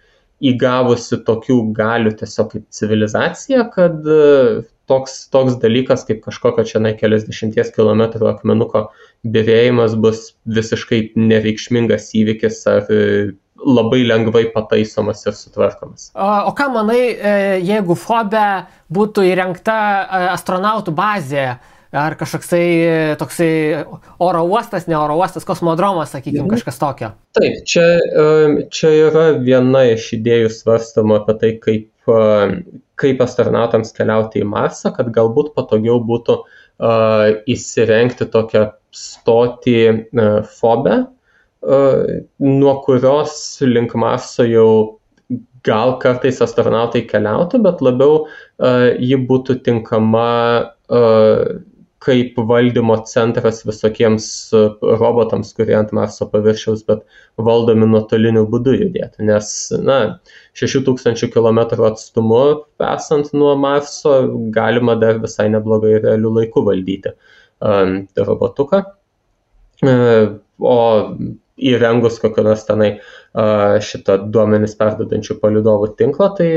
įgavusi 0.44 1.20
tokių 1.24 1.58
galių 1.76 2.14
tiesiog 2.20 2.50
kaip 2.52 2.64
civilizacija, 2.74 3.68
kad 3.72 4.00
toks, 4.90 5.16
toks 5.32 5.58
dalykas 5.62 6.04
kaip 6.08 6.24
kažkokio 6.24 6.66
čia 6.68 6.82
na 6.84 6.92
keliasdešimties 6.98 7.72
kilometrų 7.76 8.28
akmenuko 8.32 8.88
bėrėjimas 9.24 9.96
bus 10.00 10.32
visiškai 10.58 11.14
nereikšmingas 11.16 12.10
įvykis 12.20 12.60
ar 12.70 12.90
labai 13.64 14.02
lengvai 14.06 14.44
pataisomas 14.54 15.24
ir 15.26 15.36
sutvarkomas. 15.36 16.10
O, 16.14 16.30
o 16.48 16.52
ką 16.56 16.70
manai, 16.74 17.02
e, 17.12 17.36
jeigu 17.64 17.96
FOBE 17.98 18.48
būtų 18.94 19.24
įrengta 19.30 19.76
e, 19.78 20.26
astronautų 20.34 20.94
bazė? 20.96 21.46
Ar 21.94 22.16
kažkoksai 22.18 22.64
e, 22.66 22.94
toksai 23.20 23.50
oro 24.24 24.42
uostas, 24.50 24.88
ne 24.90 24.96
oro 24.98 25.14
uostas, 25.20 25.46
kosmodromas, 25.46 26.10
sakykime, 26.16 26.42
mhm. 26.48 26.56
kažkas 26.56 26.80
tokio? 26.80 27.12
Taip, 27.38 27.60
čia, 27.70 27.86
čia 28.74 28.90
yra 29.06 29.28
viena 29.38 29.84
iš 29.92 30.10
idėjų 30.18 30.50
svarstama 30.56 31.20
apie 31.20 31.36
tai, 31.38 31.52
kaip, 31.62 32.10
kaip 32.98 33.22
astronautams 33.22 33.94
keliauti 33.94 34.42
į 34.42 34.50
Marsą, 34.50 34.90
kad 34.96 35.12
galbūt 35.14 35.52
patogiau 35.54 36.00
būtų 36.02 36.40
uh, 36.42 37.28
įsirengti 37.54 38.26
tokią 38.30 38.66
stotį 38.94 39.78
uh, 39.86 40.42
FOBE, 40.58 40.98
nuo 41.64 42.74
kurios 42.84 43.34
link 43.64 43.94
Marso 43.96 44.44
jau 44.48 44.68
gal 45.64 45.94
kartais 46.02 46.42
astronautai 46.44 47.04
keliautų, 47.08 47.62
bet 47.64 47.80
labiau 47.84 48.24
uh, 48.24 48.90
ji 49.00 49.16
būtų 49.28 49.62
tinkama 49.64 50.26
uh, 50.92 51.54
kaip 52.04 52.36
valdymo 52.48 52.96
centras 53.08 53.62
visokiems 53.64 54.26
robotams, 55.00 55.54
kurie 55.56 55.76
ant 55.78 55.92
Marso 55.96 56.26
paviršiaus, 56.28 56.82
bet 56.88 57.04
valdomi 57.48 57.88
nuotoliniu 57.88 58.44
būdu 58.52 58.74
judėtų. 58.76 59.24
Nes, 59.30 59.48
na, 59.88 59.98
6000 60.60 61.30
km 61.32 61.62
atstumu 61.88 62.42
esant 62.90 63.32
nuo 63.36 63.54
Marso 63.60 64.18
galima 64.54 64.98
dar 65.00 65.22
visai 65.22 65.48
neblogai 65.54 65.96
realių 66.04 66.34
laikų 66.40 66.66
valdyti 66.68 67.14
um, 67.64 68.02
robotuką. 68.20 68.84
Uh, 69.84 70.36
o 70.60 70.76
įrengus 71.56 72.18
kokio 72.22 72.42
nors 72.46 72.64
tenai 72.66 72.88
šitą 73.84 74.16
duomenis 74.34 74.74
perdodančių 74.78 75.36
palidovų 75.42 75.92
tinklą, 75.98 76.30
tai 76.38 76.48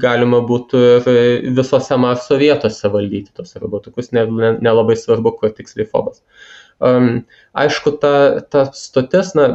galima 0.00 0.40
būtų 0.48 0.84
ir 0.98 1.08
visose 1.56 1.96
Marso 2.00 2.38
vietose 2.40 2.90
valdyti 2.92 3.32
tos 3.36 3.56
robotukus, 3.60 4.12
nelabai 4.12 4.54
ne, 4.60 4.70
ne 4.70 4.96
svarbu, 5.00 5.34
kur 5.38 5.52
tiksliai 5.56 5.88
Fobas. 5.88 6.22
Um, 6.78 7.24
aišku, 7.58 7.96
ta, 8.02 8.40
ta 8.52 8.68
stotis, 8.76 9.34
na, 9.36 9.48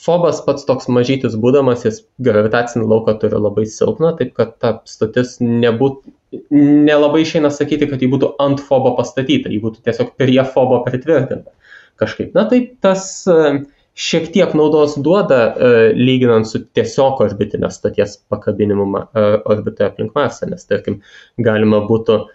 Fobas 0.00 0.38
pats 0.46 0.64
toks 0.64 0.86
mažytis 0.88 1.34
būdamas, 1.36 1.82
jis 1.84 1.98
gravitacinį 2.24 2.86
lauką 2.88 3.18
turi 3.20 3.36
labai 3.36 3.66
silpną, 3.68 4.14
taip 4.16 4.32
kad 4.38 4.54
ta 4.62 4.78
stotis 4.88 5.36
nebūtų, 5.44 6.14
nelabai 6.54 7.20
išeina 7.26 7.50
sakyti, 7.52 7.90
kad 7.90 8.00
ji 8.00 8.08
būtų 8.08 8.32
ant 8.40 8.62
Fobo 8.64 8.94
pastatyta, 8.96 9.52
ji 9.52 9.60
būtų 9.60 9.84
tiesiog 9.84 10.14
prie 10.16 10.40
Fobo 10.54 10.80
pritvirtinta 10.86 11.52
kažkaip. 12.00 12.32
Na 12.32 12.46
tai 12.48 12.62
tas 12.80 13.04
uh, 13.28 13.60
šiek 13.98 14.30
tiek 14.34 14.52
naudos 14.54 14.96
duoda, 15.02 15.40
e, 15.50 15.70
lyginant 15.96 16.48
su 16.48 16.62
tiesiog 16.76 17.20
orbitinės 17.24 17.80
stoties 17.80 18.18
pakabinimu 18.30 18.86
e, 18.98 19.24
orbitoje 19.50 19.90
aplink 19.90 20.14
Marsą, 20.18 20.48
nes 20.50 20.66
tarkim 20.68 21.00
galima 21.42 21.82
būtų 21.88 22.18
e, 22.20 22.26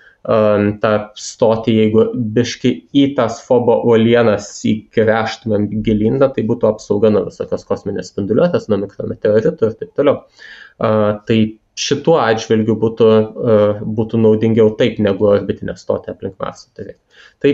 tą 0.83 0.93
stotį, 1.19 1.75
jeigu 1.79 2.07
biški 2.38 2.74
į 2.93 3.07
tas 3.17 3.41
fobo 3.45 3.79
uolienas 3.88 4.50
įgręžtumėm 4.67 5.69
gilindą, 5.85 6.31
tai 6.35 6.45
būtų 6.47 6.71
apsauga 6.74 7.13
nuo 7.13 7.25
visokios 7.29 7.67
kosminės 7.67 8.12
spinduliuotės, 8.13 8.67
nuo 8.69 8.81
mikrometeoritų 8.85 9.71
ir 9.71 9.77
taip 9.81 9.93
toliau. 9.95 10.25
Tai 10.75 11.38
šituo 11.75 12.15
atžvilgiu 12.24 12.77
būtų, 12.79 13.08
būtų 13.98 14.20
naudingiau 14.24 14.70
taip, 14.79 15.00
negu 15.03 15.27
orbitinę 15.27 15.75
stotį 15.77 16.13
aplink 16.13 16.38
Marsą 16.39 16.70
turėti. 16.77 17.00
Tai 17.44 17.51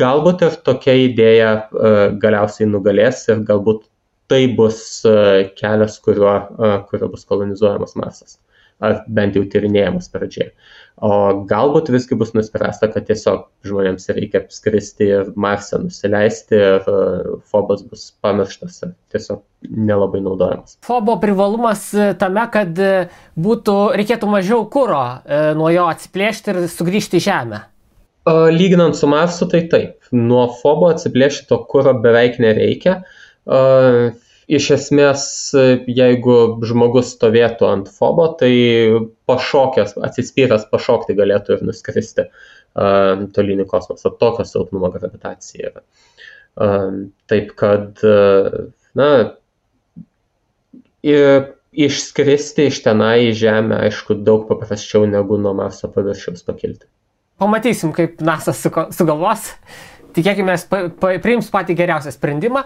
galbūt 0.00 0.42
ir 0.46 0.56
tokia 0.66 0.94
idėja 1.04 1.50
e, 1.54 1.92
galiausiai 2.22 2.68
nugalės 2.70 3.26
ir 3.28 3.44
galbūt 3.48 3.84
tai 4.28 4.42
bus 4.58 4.80
e, 5.08 5.14
kelias, 5.58 5.98
kuriuo, 6.04 6.34
e, 6.58 6.72
kuriuo 6.90 7.10
bus 7.14 7.24
kolonizuojamas 7.28 7.96
Marsas. 8.00 8.38
Ar 8.78 9.00
bent 9.10 9.34
jau 9.34 9.42
tyrinėjamas 9.50 10.06
pradžioje. 10.12 10.52
O 11.02 11.10
galbūt 11.46 11.92
visgi 11.94 12.16
bus 12.18 12.32
nuspręsta, 12.34 12.88
kad 12.90 13.06
tiesiog 13.06 13.44
žmonėms 13.66 14.08
reikia 14.14 14.44
skristi 14.50 15.06
ir 15.06 15.32
Marsą 15.38 15.78
nusileisti 15.84 16.58
ir 16.58 16.86
Fobas 17.50 17.84
bus 17.86 18.08
pamirštas 18.22 18.80
ir 18.82 18.92
tiesiog 19.14 19.42
nelabai 19.66 20.22
naudojamas. 20.24 20.76
Fobo 20.86 21.18
privalumas 21.22 21.88
tame, 22.18 22.46
kad 22.54 22.82
būtų, 23.38 23.76
reikėtų 23.98 24.30
mažiau 24.30 24.66
kūro 24.70 25.02
nuo 25.58 25.70
jo 25.74 25.86
atsiplėšti 25.90 26.54
ir 26.54 26.62
sugrįžti 26.70 27.18
į 27.18 27.26
Žemę. 27.28 27.62
Lyginant 28.54 28.98
su 28.98 29.08
Marsu, 29.10 29.46
tai 29.50 29.64
taip. 29.70 30.02
Nuo 30.12 30.48
fobo 30.60 30.90
atsiplėšti 30.92 31.46
to 31.50 31.62
kūro 31.70 31.94
beveik 32.02 32.38
nereikia. 32.42 33.00
Iš 34.48 34.70
esmės, 34.78 35.24
jeigu 35.92 36.36
žmogus 36.64 37.12
stovėtų 37.16 37.66
ant 37.68 37.90
fobo, 37.92 38.30
tai 38.40 38.52
pašokęs, 39.28 39.98
atsispyręs 40.08 40.64
pašokti 40.70 41.16
galėtų 41.18 41.58
ir 41.58 41.66
nuskristi 41.68 42.24
uh, 42.28 43.26
tolyn 43.36 43.60
į 43.64 43.68
kosmosą. 43.68 44.14
Tokio 44.16 44.46
silpnumo 44.48 44.88
gravitacija 44.94 45.72
yra. 45.72 45.84
Uh, 46.58 46.86
taip 47.28 47.52
kad, 47.60 48.00
uh, 48.08 48.70
na, 48.96 49.10
ir 51.04 51.52
išskristi 51.76 52.70
iš 52.70 52.80
tenai 52.88 53.28
į 53.28 53.34
Žemę, 53.36 53.82
aišku, 53.90 54.16
daug 54.24 54.48
paprasčiau 54.48 55.04
negu 55.10 55.36
nuo 55.36 55.52
Marso 55.60 55.92
paviršiaus 55.92 56.46
pakilti 56.48 56.88
pamatysim, 57.38 57.92
kaip 57.94 58.20
NASA 58.24 58.54
sugalvos. 58.54 59.52
Tikėkime, 60.18 60.56
priims 61.22 61.50
patį 61.54 61.76
geriausią 61.78 62.10
sprendimą. 62.14 62.64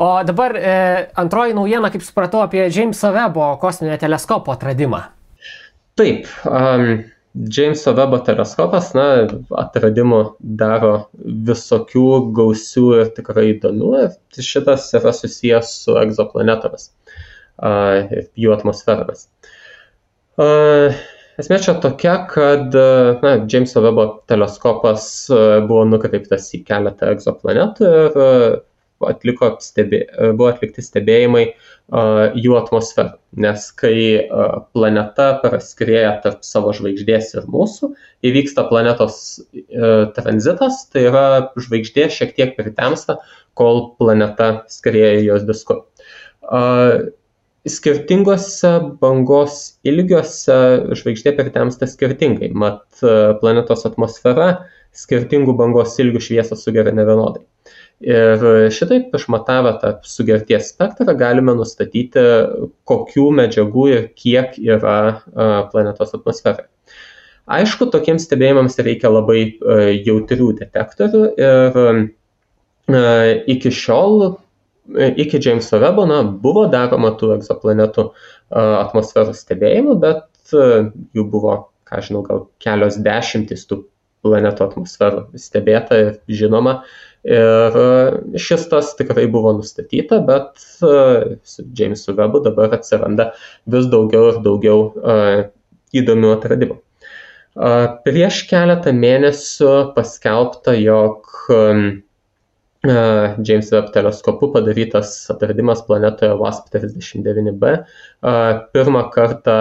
O 0.00 0.08
dabar 0.24 0.56
e, 0.56 0.70
antroji 1.20 1.56
naujiena, 1.56 1.90
kaip 1.92 2.04
supratau, 2.04 2.40
apie 2.44 2.64
Jameso 2.72 3.10
Webo 3.12 3.50
kosminio 3.60 3.98
teleskopo 4.00 4.54
atradimą. 4.54 5.02
Taip, 5.96 6.28
um, 6.48 7.02
Jameso 7.36 7.92
Webo 7.96 8.20
teleskopas, 8.24 8.94
na, 8.96 9.06
atradimų 9.60 10.20
daro 10.60 10.94
visokių 11.20 12.06
gausių 12.36 12.86
ir 13.02 13.12
tikrai 13.16 13.50
įdomių. 13.54 13.92
Ir 14.06 14.46
šitas 14.48 14.88
yra 14.96 15.12
susijęs 15.16 15.74
su 15.82 15.98
egzoplanetomis 16.00 16.90
ir 17.56 18.26
jų 18.36 18.56
atmosferomis. 18.56 19.28
Esmė 21.36 21.58
čia 21.60 21.74
tokia, 21.84 22.14
kad 22.30 22.72
na, 23.20 23.32
Jameso 23.44 23.82
Webo 23.84 24.06
teleskopas 24.30 25.26
buvo 25.68 25.82
nukreiptas 25.84 26.48
į 26.56 26.62
keletą 26.64 27.10
egzoplanetų 27.12 27.90
ir 27.98 28.16
atliko 29.04 29.50
stebė, 29.60 30.06
buvo 30.38 30.48
atlikti 30.48 30.80
stebėjimai 30.80 31.42
jų 32.40 32.56
atmosferą. 32.56 33.18
Nes 33.36 33.66
kai 33.76 34.24
planeta 34.72 35.26
praskrėja 35.42 36.14
tarp 36.24 36.40
savo 36.48 36.72
žvaigždės 36.76 37.34
ir 37.36 37.50
mūsų, 37.52 37.90
įvyksta 38.24 38.64
planetos 38.70 39.20
tranzitas, 40.16 40.86
tai 40.88 41.04
yra 41.10 41.26
žvaigždė 41.60 42.08
šiek 42.16 42.32
tiek 42.38 42.56
pritemsta, 42.56 43.20
kol 43.60 43.90
planeta 44.00 44.62
skrieja 44.72 45.20
jos 45.28 45.44
disku. 45.44 45.82
Skirtingose 47.66 48.70
bangos 49.00 49.80
ilgiuose 49.86 50.56
žvaigždė 50.94 51.32
pritemsta 51.34 51.88
skirtingai, 51.90 52.52
mat 52.54 52.84
planetos 53.40 53.82
atmosfera 53.88 54.68
skirtingų 54.96 55.56
bangos 55.58 55.96
ilgių 56.00 56.22
šviesą 56.22 56.56
sugeria 56.58 56.94
nevienodai. 56.94 57.42
Ir 58.06 58.70
šitaip 58.76 59.14
išmatavę 59.16 59.72
tą 59.80 59.92
sugerties 60.04 60.70
spektrą 60.74 61.16
galime 61.16 61.54
nustatyti, 61.56 62.22
kokių 62.88 63.26
medžiagų 63.40 63.86
ir 63.94 64.08
kiek 64.14 64.58
yra 64.60 64.98
planetos 65.72 66.12
atmosferoje. 66.16 66.68
Aišku, 67.46 67.86
tokiems 67.94 68.26
stebėjimams 68.26 68.78
reikia 68.82 69.10
labai 69.10 69.40
jautrių 70.06 70.48
detektorių 70.60 71.22
ir 71.38 71.78
iki 73.54 73.72
šiol, 73.74 74.36
iki 74.94 75.40
Jameso 75.42 75.80
Webo, 75.82 76.06
na, 76.08 76.22
buvo 76.22 76.66
daroma 76.72 77.12
tų 77.18 77.34
egzoplanetų 77.38 78.10
atmosferų 78.54 79.34
stebėjimų, 79.36 79.98
bet 80.02 80.54
jų 80.54 81.26
buvo, 81.32 81.58
ką 81.88 82.02
žinau, 82.06 82.22
gal 82.26 82.46
kelios 82.62 82.98
dešimtys 83.02 83.66
tų 83.70 83.82
planetų 84.26 84.70
atmosferų 84.70 85.26
stebėta 85.40 85.98
ir 86.02 86.14
žinoma. 86.40 86.80
Ir 87.26 87.76
e, 87.80 88.38
šis 88.38 88.68
tas 88.70 88.92
tikrai 88.98 89.26
buvo 89.30 89.56
nustatyta, 89.56 90.20
bet 90.26 90.62
e, 90.86 91.36
su 91.46 91.64
Jamesu 91.74 92.14
Webu 92.14 92.42
dabar 92.44 92.76
atsiranda 92.76 93.32
vis 93.72 93.88
daugiau 93.90 94.30
ir 94.30 94.42
daugiau 94.44 94.84
e, 94.94 95.16
įdomių 95.96 96.34
atradimų. 96.36 96.80
Prieš 98.04 98.42
keletą 98.50 98.92
mėnesių 98.92 99.70
paskelbta, 99.94 100.74
jog 100.76 101.30
James 103.46 103.72
Webb 103.72 103.90
teleskopu 103.94 104.50
padarytas 104.54 105.14
atradimas 105.32 105.82
planetoje 105.86 106.36
WASP-39b 106.40 107.72
pirmą 108.74 109.02
kartą 109.14 109.56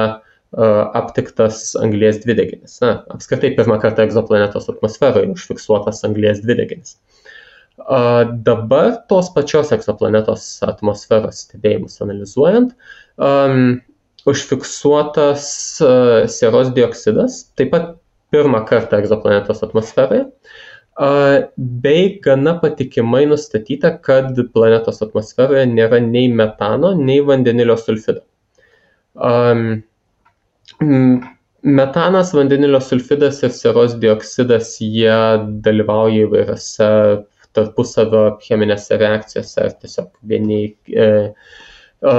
aptiktas 0.95 1.73
anglės 1.81 2.21
dvideginis. 2.23 2.79
Na, 2.83 2.91
apskritai 3.11 3.55
pirmą 3.57 3.79
kartą 3.83 4.05
egzoplanetos 4.05 4.69
atmosferoje 4.71 5.31
užfiksuotas 5.33 6.03
anglės 6.07 6.39
dvideginis. 6.43 6.95
Dabar 8.45 8.93
tos 9.09 9.33
pačios 9.35 9.73
egzoplanetos 9.75 10.45
atmosferos 10.63 11.43
stebėjimus 11.43 11.99
analizuojant, 12.05 12.71
um, 13.19 13.81
užfiksuotas 14.25 15.49
uh, 15.83 16.23
sieros 16.31 16.71
dioksidas, 16.77 17.43
taip 17.59 17.73
pat 17.75 17.91
pirmą 18.33 18.63
kartą 18.69 19.03
egzoplanetos 19.03 19.59
atmosferoje, 19.67 20.23
uh, 20.23 20.74
bei 20.97 22.19
gana 22.23 22.53
patikimai 22.61 23.25
nustatyta, 23.27 23.97
kad 23.99 24.37
planetos 24.53 25.01
atmosferoje 25.03 25.65
nėra 25.67 25.99
nei 25.99 26.29
metano, 26.31 26.93
nei 26.95 27.19
vandenilio 27.19 27.75
sulfido. 27.75 28.23
Metanas, 31.65 32.33
vandenilio 32.37 32.79
sulfidas 32.79 33.43
ir 33.43 33.51
sieros 33.51 33.95
dioksidas, 33.99 34.75
jie 34.79 35.15
dalyvauja 35.65 36.27
įvairiose 36.27 36.89
tarpusavio 37.55 38.25
cheminėse 38.43 38.97
reakcijose 38.99 39.63
ar 39.63 39.75
tiesiog 39.79 40.09
vieni 40.27 40.59
e, 40.91 41.07
e, 42.03 42.15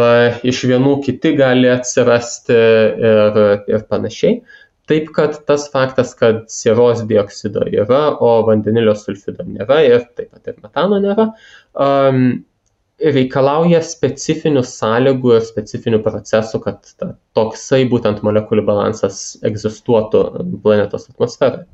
iš 0.51 0.63
vienų 0.71 0.97
kiti 1.05 1.35
gali 1.37 1.69
atsirasti 1.73 2.57
ir, 2.57 3.43
ir 3.69 3.85
panašiai. 3.91 4.41
Taip 4.87 5.09
kad 5.15 5.41
tas 5.49 5.67
faktas, 5.73 6.13
kad 6.15 6.45
sieros 6.53 7.01
dioksido 7.11 7.65
yra, 7.67 8.03
o 8.23 8.43
vandenilio 8.47 8.95
sulfido 8.99 9.43
nėra 9.47 9.81
ir 9.83 10.05
taip 10.15 10.31
pat 10.31 10.53
ir 10.53 10.61
metano 10.63 11.01
nėra, 11.03 11.33
um, 11.87 12.21
reikalauja 13.03 13.83
specifinių 13.85 14.63
sąlygų 14.65 15.35
ir 15.37 15.45
specifinių 15.45 16.01
procesų, 16.05 16.63
kad 16.65 16.87
ta, 17.01 17.11
toksai 17.37 17.83
būtent 17.91 18.23
molekulių 18.27 18.65
balansas 18.71 19.21
egzistuotų 19.45 20.23
planetos 20.63 21.11
atmosferoje. 21.11 21.67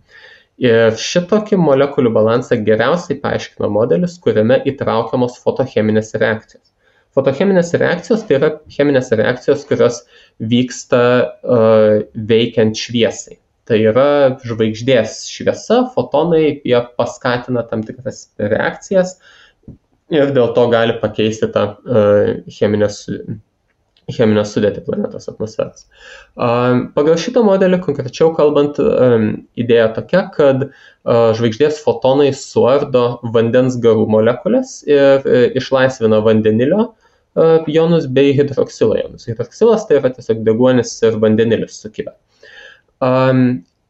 Ir 0.62 0.96
šitokį 1.00 1.56
molekulių 1.58 2.10
balansą 2.14 2.58
geriausiai 2.64 3.20
paaiškina 3.22 3.70
modelis, 3.72 4.18
kuriame 4.24 4.60
įtraukiamos 4.68 5.38
fotocheminės 5.42 6.12
reakcijos. 6.16 6.71
Fotocheminės 7.16 7.74
reakcijos 7.76 8.24
tai 8.28 8.38
yra 8.38 8.50
cheminės 8.72 9.12
reakcijos, 9.18 9.66
kurios 9.68 10.02
vyksta 10.52 11.02
uh, 11.20 12.00
veikiant 12.32 12.78
šviesai. 12.78 13.38
Tai 13.68 13.78
yra 13.78 14.08
žvaigždės 14.42 15.20
šviesa, 15.30 15.84
fotonai, 15.94 16.44
jie 16.66 16.80
paskatina 16.98 17.62
tam 17.70 17.84
tikras 17.86 18.26
reakcijas 18.40 19.18
ir 20.12 20.32
dėl 20.34 20.50
to 20.56 20.66
gali 20.72 20.98
pakeisti 21.00 21.48
tą 21.52 21.68
uh, 21.76 22.32
cheminės 22.52 23.04
cheminę 24.10 24.42
sudėtį 24.46 24.82
planetos 24.86 25.28
atmosferos. 25.30 25.86
Pagal 26.34 27.18
šitą 27.20 27.44
modelį, 27.46 27.78
konkrečiau 27.84 28.32
kalbant, 28.36 28.80
idėja 29.58 29.88
tokia, 29.96 30.24
kad 30.34 30.66
žvaigždės 31.38 31.82
fotonai 31.84 32.32
suardo 32.36 33.20
vandens 33.34 33.78
garų 33.82 34.08
molekulės 34.10 34.80
ir 34.88 35.22
e, 35.26 35.44
išlaisvina 35.58 36.22
vandenilio 36.24 36.92
jonus 37.66 38.06
bei 38.12 38.32
hidroksilo 38.36 38.96
jonus. 38.98 39.26
Hidroksilas 39.28 39.86
tai 39.88 40.00
yra 40.00 40.10
tiesiog 40.12 40.42
deguonis 40.46 40.94
ir 41.06 41.18
vandenilis 41.22 41.80
sukibę. 41.82 42.12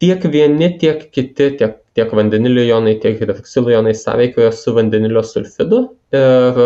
Tiek 0.02 0.24
vieni, 0.32 0.68
tiek 0.82 1.04
kiti, 1.14 1.50
tiek, 1.58 1.76
tiek 1.94 2.12
vandenilio 2.16 2.64
jonai, 2.66 2.96
tiek 3.02 3.20
hidroksilo 3.20 3.70
jonai 3.70 3.94
sąveikoja 3.94 4.52
su 4.56 4.74
vandenilio 4.74 5.22
sulfidu 5.26 5.84
ir 6.14 6.62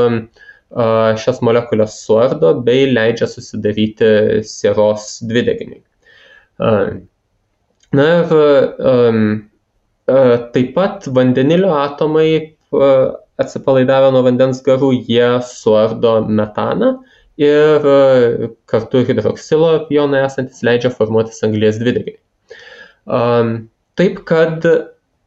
šias 1.22 1.42
molekulės 1.46 1.98
suardo 2.04 2.54
bei 2.66 2.86
leidžia 2.90 3.28
susidaryti 3.30 4.42
sieros 4.46 5.20
dvideginiui. 5.28 5.82
Na 7.96 8.06
ir 8.20 8.28
taip 10.54 10.72
pat 10.74 11.06
vandenilio 11.14 11.72
atomai 11.76 12.56
atsipalaidavę 13.42 14.10
nuo 14.14 14.24
vandens 14.26 14.62
garų, 14.66 14.92
jie 15.08 15.28
suardo 15.44 16.18
metaną 16.26 16.96
ir 17.40 17.88
kartu 18.70 19.02
hidroksilo 19.04 19.72
jonai 19.92 20.24
esantis 20.26 20.62
leidžia 20.64 20.90
formuotis 20.94 21.42
anglės 21.44 21.80
dvideginiui. 21.82 22.20
Taip 23.96 24.22
kad 24.28 24.64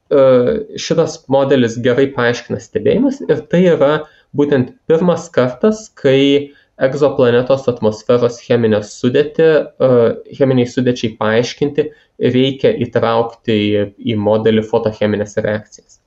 šitas 0.09 1.19
modelis 1.29 1.77
gerai 1.85 2.07
paaiškina 2.15 2.57
stebėjimus 2.61 3.21
ir 3.27 3.43
tai 3.51 3.61
yra 3.75 3.91
būtent 4.37 4.73
pirmas 4.89 5.27
kartas, 5.33 5.85
kai 5.93 6.53
egzoplanetos 6.79 7.67
atmosferos 7.69 8.39
cheminę 8.45 8.79
sudėtį, 8.87 9.47
e, 9.87 9.89
cheminiai 10.37 10.69
sudėčiai 10.71 11.15
paaiškinti, 11.19 11.89
reikia 12.35 12.71
įtraukti 12.85 13.57
į, 13.65 13.87
į 13.99 14.15
modelį 14.19 14.63
fotocheminės 14.69 15.35
reakcijas. 15.43 15.99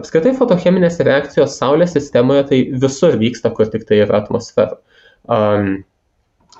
Apskritai 0.00 0.32
fotocheminės 0.38 0.98
reakcijos 1.04 1.58
Saulės 1.60 1.94
sistemoje 1.96 2.48
tai 2.50 2.60
visur 2.82 3.16
vyksta, 3.20 3.52
kur 3.54 3.68
tik 3.70 3.86
tai 3.88 4.02
yra 4.06 4.22
atmosfera. 4.24 4.80
Um, 5.28 5.82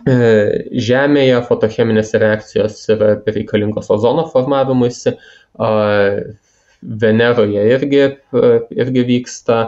Žemėje 0.01 1.41
fotocheminės 1.49 2.15
reakcijos 2.17 2.79
yra 2.95 3.15
reikalingos 3.27 3.91
ozono 3.93 4.25
formavimuisi, 4.33 5.13
Veneroje 7.03 7.65
irgi, 7.75 8.05
irgi 8.73 9.03
vyksta, 9.11 9.59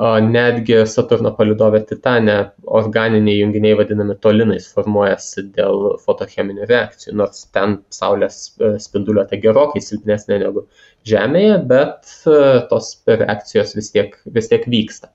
netgi 0.00 0.86
Saturno 0.88 1.34
palidovė 1.36 1.82
Titane 1.84 2.36
organiniai 2.64 3.42
junginiai 3.42 3.76
vadinami 3.76 4.16
tolinais 4.24 4.70
formuojasi 4.72 5.50
dėl 5.52 5.98
fotocheminių 6.00 6.64
reakcijų, 6.70 7.14
nors 7.20 7.44
ten 7.52 7.82
Saulės 7.92 8.56
e, 8.58 8.78
spinduliuotė 8.80 9.36
gerokai 9.42 9.82
silpnesnė 9.84 10.38
negu 10.38 10.66
Žemėje, 11.04 11.58
bet 11.68 12.08
e, 12.24 12.38
tos 12.70 12.94
reakcijos 13.06 13.76
vis 13.76 13.92
tiek, 13.92 14.16
vis 14.32 14.48
tiek 14.48 14.64
vyksta. 14.64 15.12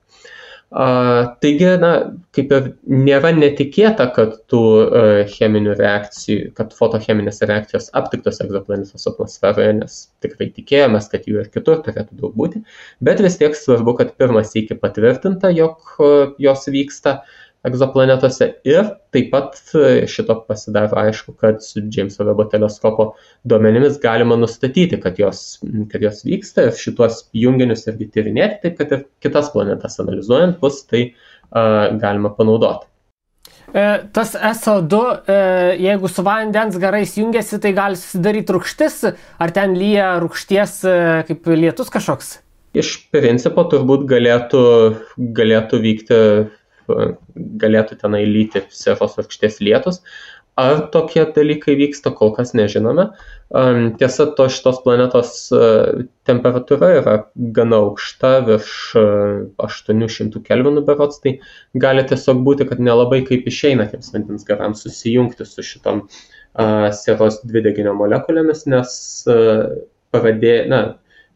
Taigi, 0.68 1.68
na, 1.80 1.90
kaip 2.36 2.50
ir 2.52 2.66
nėra 2.92 3.30
netikėta, 3.32 4.10
kad 4.12 4.34
tų 4.52 4.60
cheminių 5.32 5.72
reakcijų, 5.78 6.50
kad 6.58 6.74
fotocheminės 6.76 7.40
reakcijos 7.48 7.88
aptiktos 7.96 8.42
egzoplanetos 8.44 9.08
atmosferoje, 9.08 9.78
nes 9.80 9.96
tikrai 10.20 10.50
tikėjomės, 10.52 11.08
kad 11.08 11.24
jų 11.24 11.40
ir 11.40 11.48
kitur 11.54 11.80
turėtų 11.86 12.20
daug 12.20 12.36
būti, 12.36 12.60
bet 13.00 13.24
vis 13.24 13.40
tiek 13.40 13.56
svarbu, 13.56 13.96
kad 14.02 14.12
pirmas 14.20 14.52
iki 14.60 14.76
patvirtinta, 14.76 15.48
jog 15.56 15.96
jos 16.36 16.68
vyksta 16.68 17.22
egzoplanetose 17.66 18.50
ir 18.68 18.92
taip 19.14 19.30
pat 19.32 19.56
šito 20.10 20.36
pasidaro 20.48 20.98
aišku, 21.02 21.34
kad 21.40 21.62
su 21.64 21.82
Jameso 21.94 22.26
Webb 22.28 22.50
teleskopo 22.52 23.12
duomenimis 23.48 23.98
galima 24.02 24.36
nustatyti, 24.38 25.00
kad 25.02 25.18
jos, 25.18 25.58
kad 25.92 26.04
jos 26.04 26.22
vyksta 26.26 26.68
ir 26.68 26.76
šituos 26.78 27.24
junginius 27.36 27.86
irgi 27.90 28.10
tyrinėti, 28.14 28.62
taip 28.66 28.78
kad 28.78 28.94
ir 28.94 29.08
kitas 29.24 29.50
planetas 29.54 29.98
analizuojant 30.02 30.60
bus 30.62 30.84
tai 30.86 31.08
uh, 31.08 31.98
galima 31.98 32.30
panaudoti. 32.36 32.86
E, 33.68 33.82
tas 34.16 34.30
SO2, 34.32 34.98
e, 35.28 35.34
jeigu 35.84 36.08
su 36.08 36.22
vandens 36.24 36.78
garais 36.80 37.10
jungiasi, 37.20 37.58
tai 37.60 37.74
gali 37.76 37.98
susidaryti 38.00 38.54
rūkštis, 38.56 39.02
ar 39.44 39.52
ten 39.52 39.74
lyja 39.76 40.14
rūkšties 40.22 40.78
kaip 41.28 41.50
lietus 41.52 41.92
kažkoks? 41.92 42.38
Iš 42.78 42.94
principo 43.12 43.66
turbūt 43.68 44.06
galėtų, 44.08 44.62
galėtų 45.36 45.82
vykti 45.84 46.20
galėtų 46.88 48.00
tenai 48.02 48.24
lyti 48.28 48.64
sieros 48.74 49.18
rūgšties 49.18 49.60
lietus. 49.64 50.02
Ar 50.58 50.80
tokie 50.90 51.22
dalykai 51.22 51.76
vyksta, 51.78 52.10
kol 52.18 52.32
kas 52.34 52.50
nežinome. 52.58 53.04
Tiesa, 54.00 54.24
to 54.34 54.48
šitos 54.50 54.80
planetos 54.82 55.34
temperatūra 56.26 56.88
yra 56.96 57.14
gana 57.54 57.78
aukšta, 57.84 58.32
virš 58.48 58.72
800 59.62 60.42
kelvinų 60.48 60.82
berots, 60.88 61.22
tai 61.22 61.36
gali 61.78 62.02
tiesiog 62.10 62.42
būti, 62.48 62.66
kad 62.72 62.82
nelabai 62.82 63.20
kaip 63.28 63.46
išeina 63.46 63.86
tiems 63.92 64.10
vandens 64.16 64.48
garams 64.48 64.82
susijungti 64.82 65.46
su 65.46 65.62
šitom 65.62 66.08
sieros 66.98 67.38
dvideginio 67.46 67.94
molekulėmis, 67.94 68.66
nes 68.66 68.98
pradė, 70.10 70.56
na, 70.74 70.82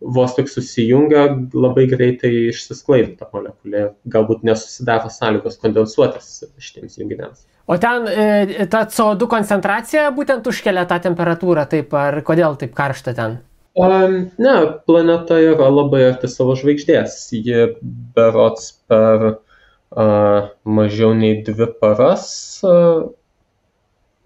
vos 0.03 0.35
tik 0.37 0.51
susijungia, 0.51 1.29
labai 1.55 1.87
greitai 1.91 2.33
išsisklaido 2.51 3.15
ta 3.21 3.29
molekulė, 3.35 3.87
galbūt 4.11 4.43
nesusidaro 4.47 5.11
sąlygos 5.13 5.61
kondensuotis 5.63 6.43
šitiems 6.59 6.99
junginiams. 6.99 7.47
O 7.71 7.79
ten 7.79 8.09
e, 8.11 8.67
ta 8.71 8.85
CO2 8.91 9.29
koncentracija 9.31 10.09
būtent 10.17 10.47
užkelia 10.51 10.83
tą 10.91 10.99
temperatūrą, 11.05 11.69
taip 11.71 11.95
ar 11.95 12.19
kodėl 12.27 12.59
taip 12.59 12.75
karšta 12.75 13.15
ten? 13.17 13.39
Um, 13.79 14.17
ne, 14.43 14.57
planeta 14.85 15.39
yra 15.41 15.71
labai 15.73 16.03
arti 16.11 16.29
savo 16.29 16.57
žvaigždės. 16.59 17.15
Ji 17.33 17.71
berots 18.17 18.75
per 18.91 19.25
uh, 19.31 20.51
mažiau 20.67 21.15
nei 21.17 21.39
dvi 21.47 21.71
paras 21.81 22.27
uh, 22.69 23.07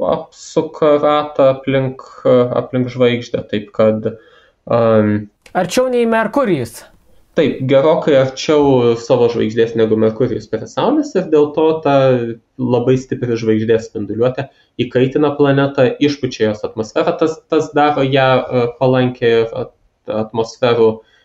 apsuka 0.03 0.97
ratą 1.05 1.53
aplink, 1.55 2.03
uh, 2.25 2.51
aplink 2.59 2.91
žvaigždę, 2.91 3.45
taip 3.53 3.71
kad 3.77 4.11
um, 4.11 5.29
Arčiau 5.57 5.89
nei 5.89 6.05
Merkurijus. 6.05 6.83
Taip, 7.37 7.59
gerokai 7.69 8.15
arčiau 8.17 8.95
savo 9.01 9.29
žvaigždės 9.33 9.75
negu 9.77 9.97
Merkurijus 10.01 10.49
prie 10.53 10.69
Saulės 10.69 11.15
ir 11.17 11.31
dėl 11.33 11.51
to 11.57 11.65
ta 11.85 11.97
labai 12.61 12.97
stipri 13.01 13.37
žvaigždės 13.41 13.91
spinduliuotė 13.91 14.47
įkaitina 14.85 15.35
planetą, 15.37 15.91
išpučia 16.09 16.51
jos 16.51 16.65
atmosferą, 16.69 17.17
tas, 17.21 17.39
tas 17.53 17.69
daro 17.77 18.05
ją 18.05 18.29
e, 18.37 18.65
palankę 18.81 19.33
atmosferų 20.13 20.89
uh, 20.93 21.17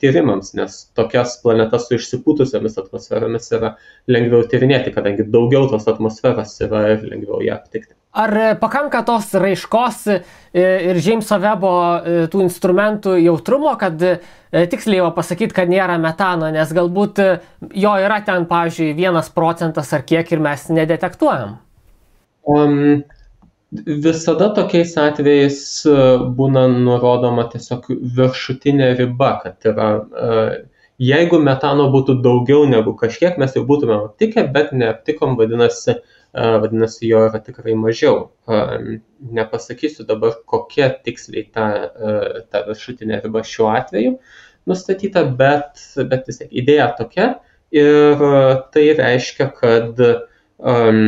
tyrimams, 0.00 0.52
nes 0.54 0.78
tokias 0.96 1.38
planetas 1.42 1.88
su 1.88 1.96
išsipūtusiamis 1.96 2.78
atmosferomis 2.80 3.50
yra 3.52 3.74
lengviau 4.08 4.46
tyrinėti, 4.48 4.92
kadangi 4.94 5.28
daugiau 5.28 5.68
tos 5.70 5.88
atmosferos 5.88 6.54
yra 6.64 6.86
ir 6.94 7.04
lengviau 7.08 7.42
ją 7.44 7.56
aptikti. 7.56 7.94
Ar 8.12 8.34
pakanka 8.60 9.00
tos 9.08 9.30
raiškos 9.40 10.02
e, 10.12 10.18
ir 10.52 10.98
Jameso 11.00 11.38
Webo 11.40 11.70
e, 11.96 12.16
tų 12.28 12.42
instrumentų 12.44 13.14
jautrumo, 13.22 13.72
kad 13.80 13.96
e, 14.04 14.18
tiksliai 14.52 15.06
pasakyti, 15.16 15.56
kad 15.56 15.72
nėra 15.72 15.96
metano, 16.00 16.50
nes 16.52 16.74
galbūt 16.76 17.22
jo 17.72 17.94
yra 18.04 18.20
ten, 18.26 18.44
pavyzdžiui, 18.50 18.90
vienas 18.98 19.32
procentas 19.32 19.94
ar 19.96 20.04
kiek 20.04 20.28
ir 20.28 20.44
mes 20.44 20.66
nedetektuojam? 20.68 21.56
Um, 22.52 23.00
visada 23.72 24.50
tokiais 24.52 24.92
atvejais 25.00 25.64
būna 26.36 26.66
nurodoma 26.68 27.48
tiesiog 27.48 27.88
viršutinė 28.18 28.92
riba, 28.98 29.38
kad 29.40 29.72
yra, 29.72 29.92
jeigu 31.00 31.40
metano 31.40 31.88
būtų 31.94 32.20
daugiau 32.20 32.68
negu 32.68 32.92
kažkiek, 32.98 33.40
mes 33.40 33.56
jau 33.56 33.64
būtume 33.64 34.02
aptikę, 34.02 34.50
bet 34.52 34.76
neaptikom, 34.76 35.38
vadinasi, 35.40 36.02
vadinasi, 36.32 37.06
jo 37.10 37.26
yra 37.28 37.40
tikrai 37.44 37.74
mažiau. 37.76 38.30
Nepasakysiu 39.38 40.06
dabar, 40.08 40.38
kokia 40.48 40.88
tiksliai 41.04 41.44
ta, 41.52 41.66
ta 42.50 42.64
viršutinė 42.68 43.20
riba 43.24 43.44
šiuo 43.46 43.68
atveju 43.74 44.16
nustatyta, 44.68 45.24
bet, 45.38 45.80
bet 46.08 46.28
vis 46.28 46.40
tiek 46.40 46.52
idėja 46.62 46.88
tokia 46.98 47.28
ir 47.74 48.22
tai 48.74 48.84
reiškia, 48.98 49.48
kad 49.58 50.00
um, 50.02 51.00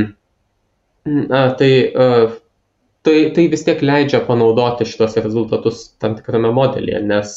na, 1.05 1.43
tai 1.59 1.73
uh, 1.93 2.35
tai, 3.05 3.17
tai 3.37 3.45
vis 3.53 3.65
tiek 3.67 3.83
leidžia 3.85 4.23
panaudoti 4.25 4.87
šitos 4.89 5.19
rezultatus 5.21 5.83
tam 6.01 6.17
tikrame 6.17 6.51
modelyje, 6.57 7.03
nes, 7.05 7.35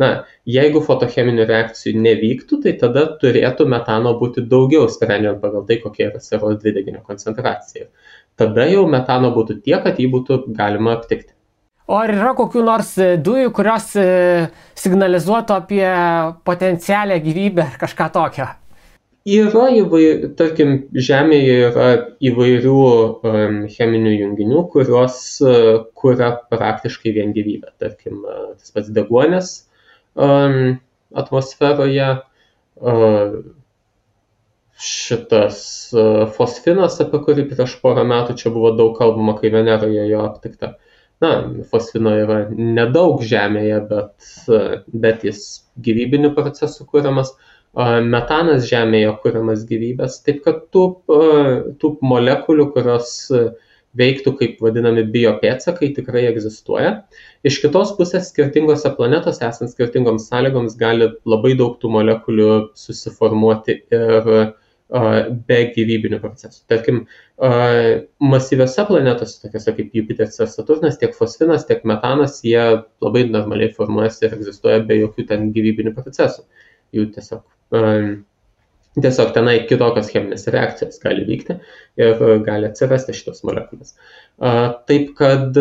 na, 0.00 0.10
jeigu 0.48 0.82
fotocheminių 0.84 1.46
reakcijų 1.48 2.02
nevyktų, 2.04 2.60
tai 2.66 2.74
tada 2.82 3.06
turėtų 3.22 3.66
metano 3.72 4.14
būti 4.20 4.44
daugiau, 4.50 4.84
sprendžiant 4.92 5.40
pagal 5.42 5.64
tai, 5.68 5.80
kokia 5.84 6.10
yra 6.10 6.22
seros 6.24 6.60
dvideginio 6.60 7.02
koncentracija. 7.08 7.88
Tada 8.38 8.68
jau 8.70 8.84
metano 8.90 9.32
būtų 9.34 9.60
tiek, 9.64 9.80
kad 9.86 9.98
jį 9.98 10.12
būtų 10.12 10.42
galima 10.58 10.94
aptikti. 10.98 11.32
O 11.88 11.96
ar 11.96 12.12
yra 12.12 12.34
kokių 12.36 12.62
nors 12.66 12.92
dujų, 13.24 13.48
kurios 13.56 13.94
e, 13.96 14.08
signalizuotų 14.76 15.54
apie 15.56 15.84
potencialią 16.44 17.16
gyvybę 17.24 17.64
ar 17.64 17.78
kažką 17.80 18.10
tokio? 18.12 18.50
Yra 19.26 19.66
įvairių, 19.74 20.30
tarkim, 20.38 20.74
Žemėje 20.94 21.54
yra 21.66 21.86
įvairių 22.22 22.76
um, 22.78 23.56
cheminių 23.68 24.12
junginių, 24.14 24.62
kurios 24.72 25.18
uh, 25.42 25.82
kuria 25.98 26.30
praktiškai 26.52 27.12
vien 27.16 27.34
gyvybę. 27.36 27.72
Tarkim, 27.82 28.22
uh, 28.22 28.54
tas 28.54 28.70
pats 28.72 28.92
deguonis 28.94 29.50
um, 30.14 30.78
atmosferoje, 31.18 32.08
uh, 32.78 33.34
šitas 34.78 35.60
uh, 35.96 36.24
fosfinas, 36.38 37.00
apie 37.02 37.20
kurį 37.26 37.48
prieš 37.50 37.76
porą 37.82 38.06
metų 38.08 38.38
čia 38.38 38.54
buvo 38.54 38.72
daug 38.78 38.94
kalbama, 38.96 39.34
kai 39.40 39.50
Veneroje 39.52 40.06
jo 40.08 40.22
aptikta. 40.28 40.76
Na, 41.18 41.34
fosfino 41.66 42.14
yra 42.14 42.44
nedaug 42.54 43.20
Žemėje, 43.26 43.82
bet, 43.90 44.32
uh, 44.46 44.80
bet 44.94 45.26
jis 45.26 45.44
gyvybinių 45.82 46.32
procesų 46.38 46.86
kūriamas. 46.86 47.34
Uh, 47.34 47.54
metanas 47.78 48.66
Žemėje 48.66 49.14
kuriamas 49.22 49.64
gyvybės, 49.68 50.20
taip 50.26 50.42
kad 50.44 50.64
tų, 50.74 50.84
tų 51.78 51.90
molekulių, 52.02 52.70
kurios 52.74 53.12
veiktų 53.98 54.32
kaip 54.38 54.60
vadinami 54.62 55.02
biopėtsakai, 55.10 55.92
tikrai 55.96 56.26
egzistuoja. 56.28 56.92
Iš 57.46 57.60
kitos 57.62 57.94
pusės, 57.98 58.28
skirtingose 58.32 58.90
planetose 58.98 59.46
esant 59.46 59.72
skirtingoms 59.72 60.28
sąlygoms 60.28 60.76
gali 60.78 61.08
labai 61.26 61.54
daug 61.58 61.78
tų 61.80 61.90
molekulių 61.96 62.50
susiformuoti 62.78 63.80
ir 63.94 64.30
be 65.48 65.58
gyvybinių 65.74 66.20
procesų. 66.22 66.62
Tarkim, 66.70 67.02
masyviose 68.24 68.86
planetose, 68.88 69.36
tokiuose 69.42 69.74
kaip 69.76 69.98
Jupiteris 69.98 70.38
ir 70.40 70.48
Saturnas, 70.52 70.96
tiek 71.00 71.12
fosfinas, 71.16 71.66
tiek 71.68 71.84
metanas, 71.88 72.40
jie 72.44 72.62
labai 73.04 73.26
normaliai 73.28 73.74
formuojasi 73.76 74.26
ir 74.26 74.38
egzistuoja 74.38 74.80
be 74.88 75.00
jokių 75.02 75.28
ten 75.28 75.52
gyvybinių 75.56 75.92
procesų. 75.98 76.46
Jų 76.96 77.10
tiesiog 77.16 77.44
Tiesiog 77.72 79.34
tenai 79.34 79.60
kitokios 79.68 80.08
cheminės 80.10 80.48
reakcijos 80.50 80.98
gali 81.02 81.26
vykti 81.28 81.58
ir 82.00 82.22
gali 82.46 82.70
atsirasti 82.70 83.14
šitos 83.14 83.44
molekulės. 83.46 83.94
Taip 84.88 85.12
kad 85.18 85.58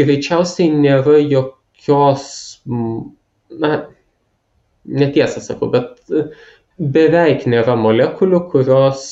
greičiausiai 0.00 0.70
nėra 0.72 1.18
jokios, 1.20 2.28
na, 3.64 3.72
netiesą 4.86 5.42
sakau, 5.44 5.68
bet 5.74 5.98
beveik 6.78 7.44
nėra 7.50 7.74
molekulių, 7.78 8.44
kurios 8.54 9.04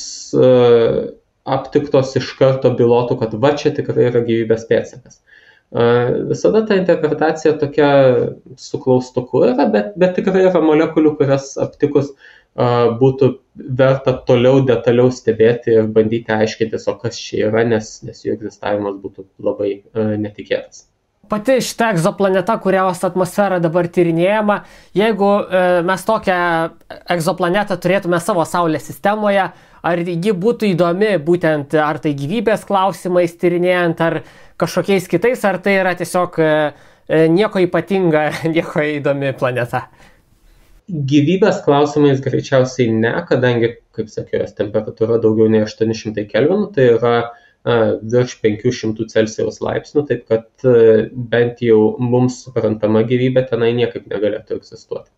aptiktos 1.51 2.15
iš 2.19 2.31
karto 2.39 2.71
bylotų, 2.77 3.19
kad 3.21 3.35
va 3.43 3.53
čia 3.59 3.73
tikrai 3.75 4.07
yra 4.09 4.23
gyvybės 4.25 4.67
pėdsakas. 4.69 5.21
Visada 5.71 6.65
ta 6.67 6.75
interpretacija 6.75 7.53
tokia 7.59 7.91
su 8.59 8.79
klaustuku 8.83 9.45
yra, 9.47 9.69
bet, 9.71 9.93
bet 9.95 10.17
tikrai 10.17 10.43
yra 10.49 10.59
molekulių, 10.65 11.15
kurias 11.21 11.53
aptikus 11.63 12.11
būtų 12.99 13.29
verta 13.79 14.17
toliau 14.27 14.65
detaliau 14.67 15.07
stebėti 15.15 15.77
ir 15.77 15.87
bandyti 15.95 16.35
aiškintis, 16.35 16.89
o 16.91 16.97
kas 16.99 17.15
čia 17.15 17.47
yra, 17.47 17.63
nes, 17.63 18.01
nes 18.03 18.25
jų 18.25 18.35
egzistavimas 18.35 18.99
būtų 18.99 19.29
labai 19.39 19.77
netikėtas. 19.95 20.89
pati 21.31 21.61
šita 21.63 21.93
egzoplaneta, 21.93 22.57
kurios 22.59 23.05
atmosfera 23.07 23.59
dabar 23.63 23.87
tyrinėjama, 23.87 24.57
jeigu 24.97 25.29
e, 25.39 25.61
mes 25.87 26.03
tokią 26.03 26.39
egzoplanetą 27.15 27.77
turėtume 27.79 28.19
savo 28.19 28.43
Saulės 28.43 28.89
sistemoje, 28.89 29.45
ar 29.81 30.01
ji 30.03 30.33
būtų 30.43 30.73
įdomi 30.73 31.13
būtent 31.23 31.77
ar 31.79 32.01
tai 32.03 32.11
gyvybės 32.19 32.67
klausimais 32.67 33.37
tyrinėjant, 33.39 34.03
ar 34.03 34.19
kažkokiais 34.61 35.09
kitais, 35.11 35.43
ar 35.47 35.59
tai 35.63 35.75
yra 35.81 35.95
tiesiog 35.97 36.39
e, 36.41 36.53
e 37.09 37.25
nieko 37.33 37.61
ypatinga, 37.65 38.27
nieko 38.55 38.85
įdomi 38.99 39.33
planeta? 39.39 39.85
Gyvybės 40.91 41.61
klausimais 41.65 42.19
greičiausiai 42.23 42.91
ne, 42.91 43.13
kadangi, 43.29 43.75
kaip 43.95 44.09
sakiau, 44.11 44.41
jos 44.43 44.57
temperatūra 44.57 45.21
daugiau 45.23 45.47
nei 45.51 45.63
800 45.63 46.25
kelvinų, 46.31 46.73
tai 46.75 46.89
yra 46.97 47.15
virš 47.63 48.39
500 48.41 49.05
Celsijaus 49.11 49.61
laipsnių, 49.61 50.03
taip 50.09 50.25
kad 50.29 50.65
bent 51.13 51.61
jau 51.61 51.95
mums 52.01 52.41
suprantama 52.45 53.03
gyvybė 53.05 53.45
tenai 53.49 53.71
niekaip 53.77 54.07
negalėtų 54.09 54.57
egzistuoti. 54.57 55.11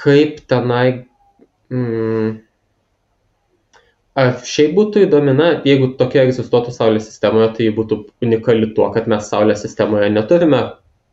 Kaip 0.00 0.40
tenai, 0.48 1.06
mm, 1.72 2.36
šiaip 4.46 4.74
būtų 4.76 5.04
įdomi, 5.06 5.32
na, 5.36 5.48
jeigu 5.66 5.92
tokia 6.00 6.24
egzistuotų 6.26 6.72
Saulės 6.74 7.06
sistemoje, 7.08 7.48
tai 7.58 7.68
būtų 7.76 7.98
unikali 8.26 8.70
tuo, 8.76 8.88
kad 8.94 9.08
mes 9.10 9.28
Saulės 9.30 9.62
sistemoje 9.64 10.10
neturime 10.12 10.62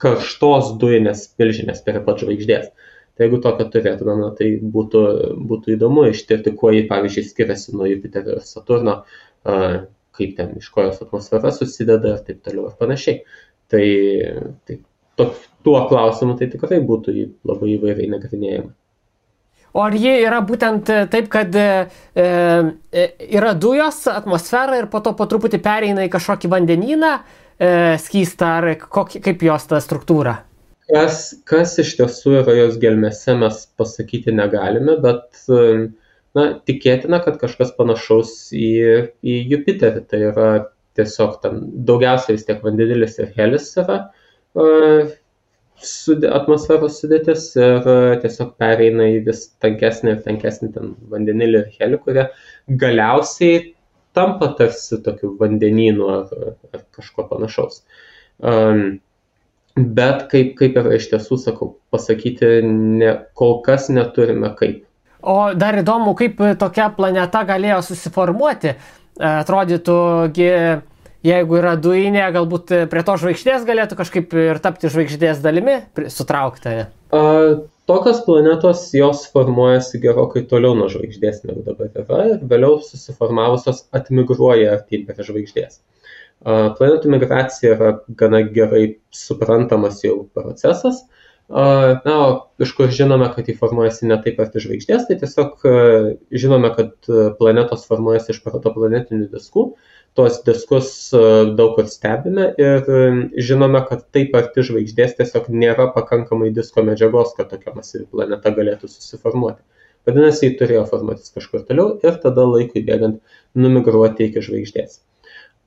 karštos 0.02 0.76
dujinės 0.82 1.28
milžinės 1.41 1.84
prie 1.86 2.02
pat 2.06 2.24
žvaigždės. 2.24 2.72
Tai 3.17 3.26
jeigu 3.26 3.39
tokią 3.41 3.67
turėtume, 3.74 4.15
na, 4.20 4.32
tai 4.38 4.50
būtų, 4.76 5.04
būtų 5.50 5.74
įdomu 5.74 6.06
ištirti, 6.12 6.54
kuo 6.58 6.74
jį, 6.74 6.84
pavyzdžiui, 6.89 7.26
skiriasi 7.32 7.74
nuo 7.74 7.88
Jupiterio 7.89 8.38
ir 8.38 8.43
Saturno, 8.46 9.00
kaip 10.17 10.36
ten 10.38 10.54
iš 10.62 10.70
ko 10.74 10.86
jos 10.86 11.02
atmosfera 11.06 11.54
susideda 11.54 12.13
ir 12.13 12.26
taip 12.28 12.43
toliau 12.46 12.70
ir 12.70 12.78
panašiai. 12.78 13.24
Tai, 13.74 13.86
tai 14.70 14.78
to, 15.17 15.32
tuo 15.65 15.80
klausimu 15.89 16.38
tai 16.39 16.50
tikrai 16.54 16.78
būtų 16.91 17.15
labai 17.50 17.74
įvairiai 17.74 18.12
nagrinėjama. 18.13 18.77
O 19.76 19.84
ar 19.84 19.96
jie 20.00 20.14
yra 20.24 20.40
būtent 20.46 20.90
taip, 21.12 21.28
kad 21.34 21.54
e, 21.56 21.68
e, 22.16 23.06
yra 23.28 23.54
dujos 23.54 24.06
atmosfera 24.12 24.80
ir 24.80 24.88
po 24.92 25.02
to 25.06 25.14
po 25.18 25.28
truputį 25.30 25.60
pereina 25.64 26.06
į 26.08 26.12
kažkokį 26.14 26.52
vandenyną 26.54 27.14
e, 27.20 27.70
skystą, 28.02 28.54
ar 28.62 28.70
kokį, 28.82 29.22
kaip 29.28 29.44
jos 29.50 29.68
ta 29.70 29.82
struktūra? 29.84 30.40
Kas, 30.88 31.36
kas 31.44 31.76
iš 31.84 31.98
tiesų 32.00 32.38
yra 32.42 32.56
jos 32.56 32.78
gelmėse, 32.80 33.36
mes 33.38 33.66
pasakyti 33.78 34.32
negalime, 34.32 34.96
bet 35.04 35.44
e, 35.52 35.90
na 36.38 36.48
tikėtina 36.70 37.20
kad 37.26 37.40
kažkas 37.42 37.74
panašaus 37.78 38.34
į 38.56 38.72
į 39.20 39.38
jupiterį 39.52 40.04
tai 40.08 40.24
yra 40.32 40.50
tiesiog 40.98 41.40
ten 41.44 41.62
daugiausia 41.88 42.34
vis 42.36 42.46
tiek 42.48 42.64
vandenilis 42.66 43.18
ir 43.22 43.34
helis 43.38 43.70
yra 43.84 44.00
sudė, 45.84 46.30
atmosferos 46.34 47.00
sudėtis 47.02 47.50
ir 47.60 47.88
tiesiog 48.24 48.54
pereina 48.62 49.08
į 49.13 49.24
vis 49.28 49.48
tankesnį 49.63 50.13
ir 50.16 50.22
tankesnį 50.26 50.72
ten 50.76 50.94
vandenilį 51.12 51.63
ir 51.63 51.74
helį, 51.80 52.00
kurie 52.06 52.28
galiausiai 52.68 53.74
tampa 54.18 54.50
tarsi 54.58 55.02
tokiu 55.06 55.36
vandenynu 55.40 56.08
ar, 56.10 56.32
ar 56.74 56.86
kažko 56.98 57.28
panašaus. 57.30 57.84
Um, 58.38 59.00
bet 59.78 60.26
kaip, 60.32 60.56
kaip 60.58 60.78
ir 60.82 60.92
iš 60.98 61.10
tiesų 61.13 61.38
sakau, 61.42 61.72
pasakyti 61.94 62.60
ne, 62.66 63.13
kol 63.38 63.60
kas 63.66 63.92
neturime 63.94 64.50
kaip. 64.58 64.84
O 65.28 65.38
dar 65.58 65.78
įdomu, 65.82 66.13
kaip 66.18 66.40
tokia 66.62 66.90
planeta 66.96 67.44
galėjo 67.46 67.82
susiformuoti. 67.86 68.74
E, 69.18 69.30
atrodytų, 69.30 69.98
jeigu 71.26 71.58
yra 71.60 71.76
dujinė, 71.80 72.26
galbūt 72.36 72.74
prie 72.92 73.04
to 73.08 73.16
žvaigždės 73.22 73.66
galėtų 73.68 73.98
kažkaip 74.00 74.36
ir 74.38 74.62
tapti 74.64 74.92
žvaigždės 74.94 75.42
dalimi 75.44 75.80
sutraukta. 76.14 76.76
A, 77.16 77.24
tokios 77.90 78.22
planetos 78.28 78.86
jos 78.98 79.26
formuojasi 79.34 80.02
gerokai 80.04 80.46
toliau 80.50 80.78
nuo 80.78 80.90
žvaigždės 80.92 81.44
negu 81.48 81.66
dabar 81.66 81.92
yra 82.04 82.24
ir 82.34 82.40
vėliau 82.48 82.82
susiformavusios 82.86 83.86
atmigruoja 83.96 84.74
artyn 84.78 85.08
prie 85.10 85.28
žvaigždės. 85.30 85.80
A, 86.46 86.74
planetų 86.78 87.14
migracija 87.16 87.76
yra 87.78 87.94
gana 88.20 88.44
gerai 88.46 88.98
suprantamas 89.16 90.04
jau 90.06 90.24
procesas 90.36 91.06
Na, 91.48 92.14
o 92.28 92.32
iš 92.60 92.74
kur 92.76 92.90
žinome, 92.92 93.30
kad 93.32 93.48
jį 93.48 93.54
formuojasi 93.56 94.10
ne 94.10 94.18
taip 94.24 94.40
arti 94.44 94.60
žvaigždės, 94.60 95.06
tai 95.08 95.16
tiesiog 95.22 95.64
žinome, 96.36 96.74
kad 96.76 97.12
planetos 97.40 97.86
formuojasi 97.88 98.34
iš 98.34 98.42
protoplanetinių 98.44 99.30
diskų, 99.32 99.70
tuos 100.18 100.42
diskus 100.46 100.92
daug 101.14 101.76
kur 101.78 101.88
stebime 101.92 102.50
ir 102.58 102.92
žinome, 103.50 103.84
kad 103.90 104.04
taip 104.16 104.36
arti 104.40 104.66
žvaigždės 104.66 105.18
tiesiog 105.20 105.50
nėra 105.54 105.92
pakankamai 105.96 106.50
disko 106.56 106.84
medžiagos, 106.88 107.36
kad 107.38 107.52
tokia 107.54 107.76
masyvi 107.78 108.08
planeta 108.12 108.54
galėtų 108.58 108.90
susiformuoti. 108.90 109.62
Vadinasi, 110.08 110.48
jį 110.48 110.56
turėjo 110.62 110.86
formuotis 110.88 111.34
kažkur 111.36 111.66
toliau 111.68 111.98
ir 112.02 112.18
tada 112.24 112.46
laikui 112.48 112.86
bėgant 112.88 113.20
numigruoti 113.60 114.30
iki 114.30 114.44
žvaigždės. 114.46 115.02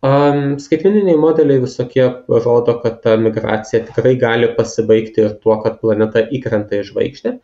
Um, 0.01 0.55
skaitmeniniai 0.57 1.19
modeliai 1.21 1.61
visokie 1.61 2.07
rodo, 2.33 2.79
kad 2.81 3.03
ta 3.05 3.19
migracija 3.21 3.83
tikrai 3.85 4.15
gali 4.23 4.49
pasibaigti 4.57 5.27
ir 5.27 5.35
tuo, 5.43 5.59
kad 5.61 5.77
planeta 5.83 6.23
įkrenta 6.33 6.79
į 6.79 6.87
žvaigždę. 6.89 7.35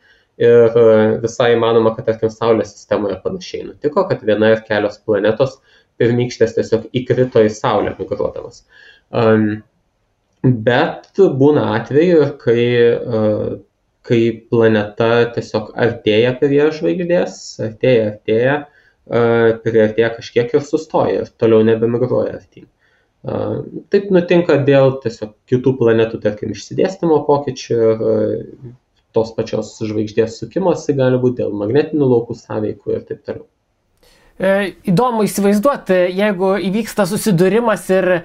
Ir 0.40 0.78
uh, 0.80 1.18
visai 1.20 1.50
įmanoma, 1.52 1.92
kad 1.96 2.08
tarkim 2.08 2.32
Saulės 2.32 2.72
sistemoje 2.72 3.18
panašiai 3.24 3.66
nutiko, 3.68 4.06
kad 4.08 4.24
viena 4.24 4.54
ir 4.54 4.64
kelios 4.64 4.96
planetos 5.04 5.58
pirmykštės 6.00 6.56
tiesiog 6.58 6.90
įkrito 7.00 7.42
į 7.44 7.52
Saulę 7.54 7.94
migruodamas. 7.98 8.64
Um, 9.10 9.62
bet 10.42 11.10
būna 11.16 11.70
atveju, 11.78 12.22
kai, 12.42 12.62
uh, 12.96 13.58
kai 14.06 14.22
planeta 14.50 15.10
tiesiog 15.34 15.74
artėja 15.74 16.32
prie 16.40 16.64
žvaigždės, 16.78 17.38
artėja, 17.66 18.08
artėja, 18.12 18.56
priartėja 19.06 20.10
kažkiek 20.16 20.54
ir 20.54 20.64
sustoja 20.66 21.20
ir 21.22 21.28
toliau 21.38 21.62
nebemigruoja 21.66 22.40
artyn. 22.40 22.66
Taip 23.90 24.10
nutinka 24.14 24.58
dėl 24.66 24.98
tiesiog 25.02 25.34
kitų 25.50 25.74
planetų, 25.78 26.20
tarkim, 26.22 26.54
išsidėstymo 26.54 27.20
pokyčių 27.26 27.78
ir 27.78 28.04
tos 29.16 29.32
pačios 29.34 29.72
žvaigždės 29.80 30.40
sukimosi 30.42 30.94
gali 30.98 31.18
būti 31.22 31.42
dėl 31.42 31.54
magnetinių 31.58 32.10
laukų 32.12 32.36
sąveikų 32.38 32.96
ir 32.98 33.06
taip 33.08 33.22
toliau. 33.26 33.46
E, 34.36 34.74
įdomu 34.84 35.24
įsivaizduoti, 35.24 35.96
jeigu 36.12 36.50
įvyksta 36.68 37.06
susidūrimas 37.08 37.86
ir 37.88 38.08
e, 38.12 38.20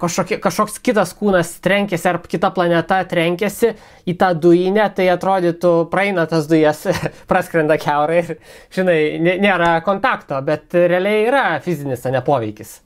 kažkokie, 0.00 0.36
kažkoks 0.44 0.76
kitas 0.84 1.14
kūnas 1.16 1.54
trenkėsi 1.64 2.10
ar 2.10 2.18
kita 2.20 2.50
planeta 2.52 2.98
trenkėsi 3.08 3.72
į 4.04 4.16
tą 4.20 4.34
dujinę, 4.36 4.90
tai 4.92 5.08
atrodytų 5.14 5.72
praeina 5.92 6.26
tas 6.28 6.50
dujas, 6.50 6.84
praskrenda 7.30 7.78
keurai 7.80 8.20
ir, 8.20 8.32
žinai, 8.76 8.98
nėra 9.40 9.78
kontakto, 9.86 10.36
bet 10.44 10.76
realiai 10.76 11.24
yra 11.30 11.46
fizinis, 11.64 12.04
ne 12.12 12.20
poveikis. 12.26 12.82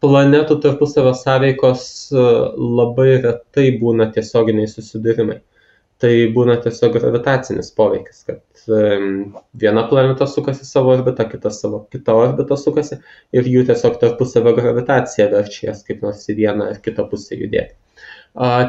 Planetų 0.00 0.56
tarpusavio 0.64 1.12
sąveikos 1.20 1.82
e, 2.16 2.28
labai 2.80 3.10
retai 3.18 3.68
būna 3.76 4.08
tiesioginiai 4.14 4.72
susidūrimai. 4.72 5.42
Tai 6.04 6.10
būna 6.36 6.58
tiesiog 6.60 6.98
gravitacinis 6.98 7.70
poveikis, 7.78 8.24
kad 8.28 8.64
viena 9.62 9.84
planeta 9.88 10.26
sukasi 10.28 10.66
savo 10.68 10.90
orbitą, 10.92 11.24
kita 11.30 11.52
savo 11.58 11.78
kitą 11.94 12.16
orbitą 12.26 12.58
sukasi 12.60 12.98
ir 13.32 13.48
jų 13.48 13.62
tiesiog 13.70 13.96
tarpusavio 14.02 14.52
gravitacija 14.58 15.30
verčia 15.32 15.70
jas 15.70 15.80
kaip 15.86 16.02
nors 16.04 16.26
į 16.28 16.36
vieną 16.42 16.66
ar 16.74 16.82
kitą 16.84 17.06
pusę 17.08 17.38
judėti. 17.40 17.72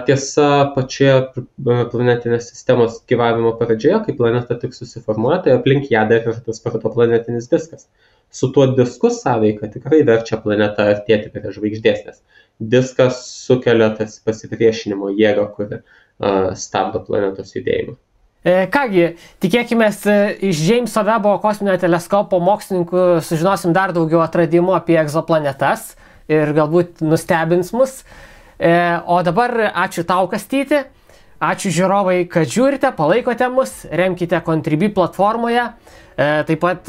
Tiesa, 0.07 0.47
pačioje 0.77 1.43
planetinės 1.91 2.47
sistemos 2.53 3.01
gyvavimo 3.11 3.51
pradžioje, 3.59 3.99
kai 4.05 4.15
planeta 4.21 4.55
tik 4.61 4.77
susiformuoja, 4.77 5.41
tai 5.43 5.57
aplink 5.57 5.91
ją 5.91 6.05
dar 6.11 6.23
yra 6.23 6.37
tas 6.47 6.63
protoplanetinis 6.63 7.51
diskas. 7.51 7.89
Su 8.31 8.51
tuo 8.55 8.69
disku 8.77 9.11
sąveika 9.11 9.67
tikrai 9.75 10.05
verčia 10.07 10.39
planetą 10.43 10.87
artėti 10.93 11.33
prie 11.35 11.51
žvaigždės, 11.57 12.07
nes 12.07 12.23
diskas 12.75 13.25
sukelia 13.43 13.91
tas 13.97 14.21
pasipriešinimo 14.23 15.11
jėgą, 15.17 15.49
kuri 15.57 15.81
uh, 15.81 16.04
stabdo 16.55 17.01
planetos 17.03 17.51
judėjimą. 17.55 17.97
E, 18.45 18.67
kągi, 18.69 19.15
tikėkime, 19.41 19.87
e, 20.05 20.15
iš 20.51 20.59
Jameso 20.67 21.01
Webo 21.01 21.31
kosminio 21.41 21.73
teleskopo 21.81 22.37
mokslininkų 22.45 23.05
sužinosim 23.25 23.73
dar 23.73 23.89
daugiau 23.95 24.21
atradimų 24.21 24.75
apie 24.77 24.99
egzoplanetas 25.01 25.95
ir 26.29 26.53
galbūt 26.53 27.01
nustebins 27.01 27.73
mus. 27.73 28.03
E, 28.59 28.69
o 29.01 29.17
dabar 29.25 29.55
ačiū 29.71 30.05
tau, 30.05 30.29
Kastyti. 30.29 30.83
Ačiū 31.41 31.73
žiūrovai, 31.73 32.19
kad 32.29 32.45
žiūrite, 32.45 32.93
palaikote 32.95 33.49
mus, 33.49 33.73
remkite 33.89 34.37
Contribui 34.45 34.93
platformoje. 34.93 35.65
Taip 36.15 36.61
pat 36.61 36.87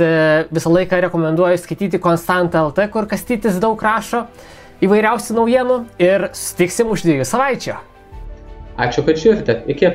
visą 0.55 0.71
laiką 0.71 1.01
rekomenduoju 1.09 1.59
skaityti 1.59 1.99
Konstantą 1.99 2.63
LT, 2.69 2.87
kur 2.95 3.09
Kastytis 3.11 3.59
daug 3.59 3.83
rašo 3.83 4.23
įvairiausių 4.87 5.41
naujienų 5.41 5.83
ir 5.99 6.31
sustiksim 6.31 6.95
už 6.95 7.09
dviejų 7.09 7.27
savaičių. 7.27 7.81
Ačiū, 8.77 9.05
kad 9.07 9.17
žiūrite. 9.21 9.63
Iki. 9.73 9.93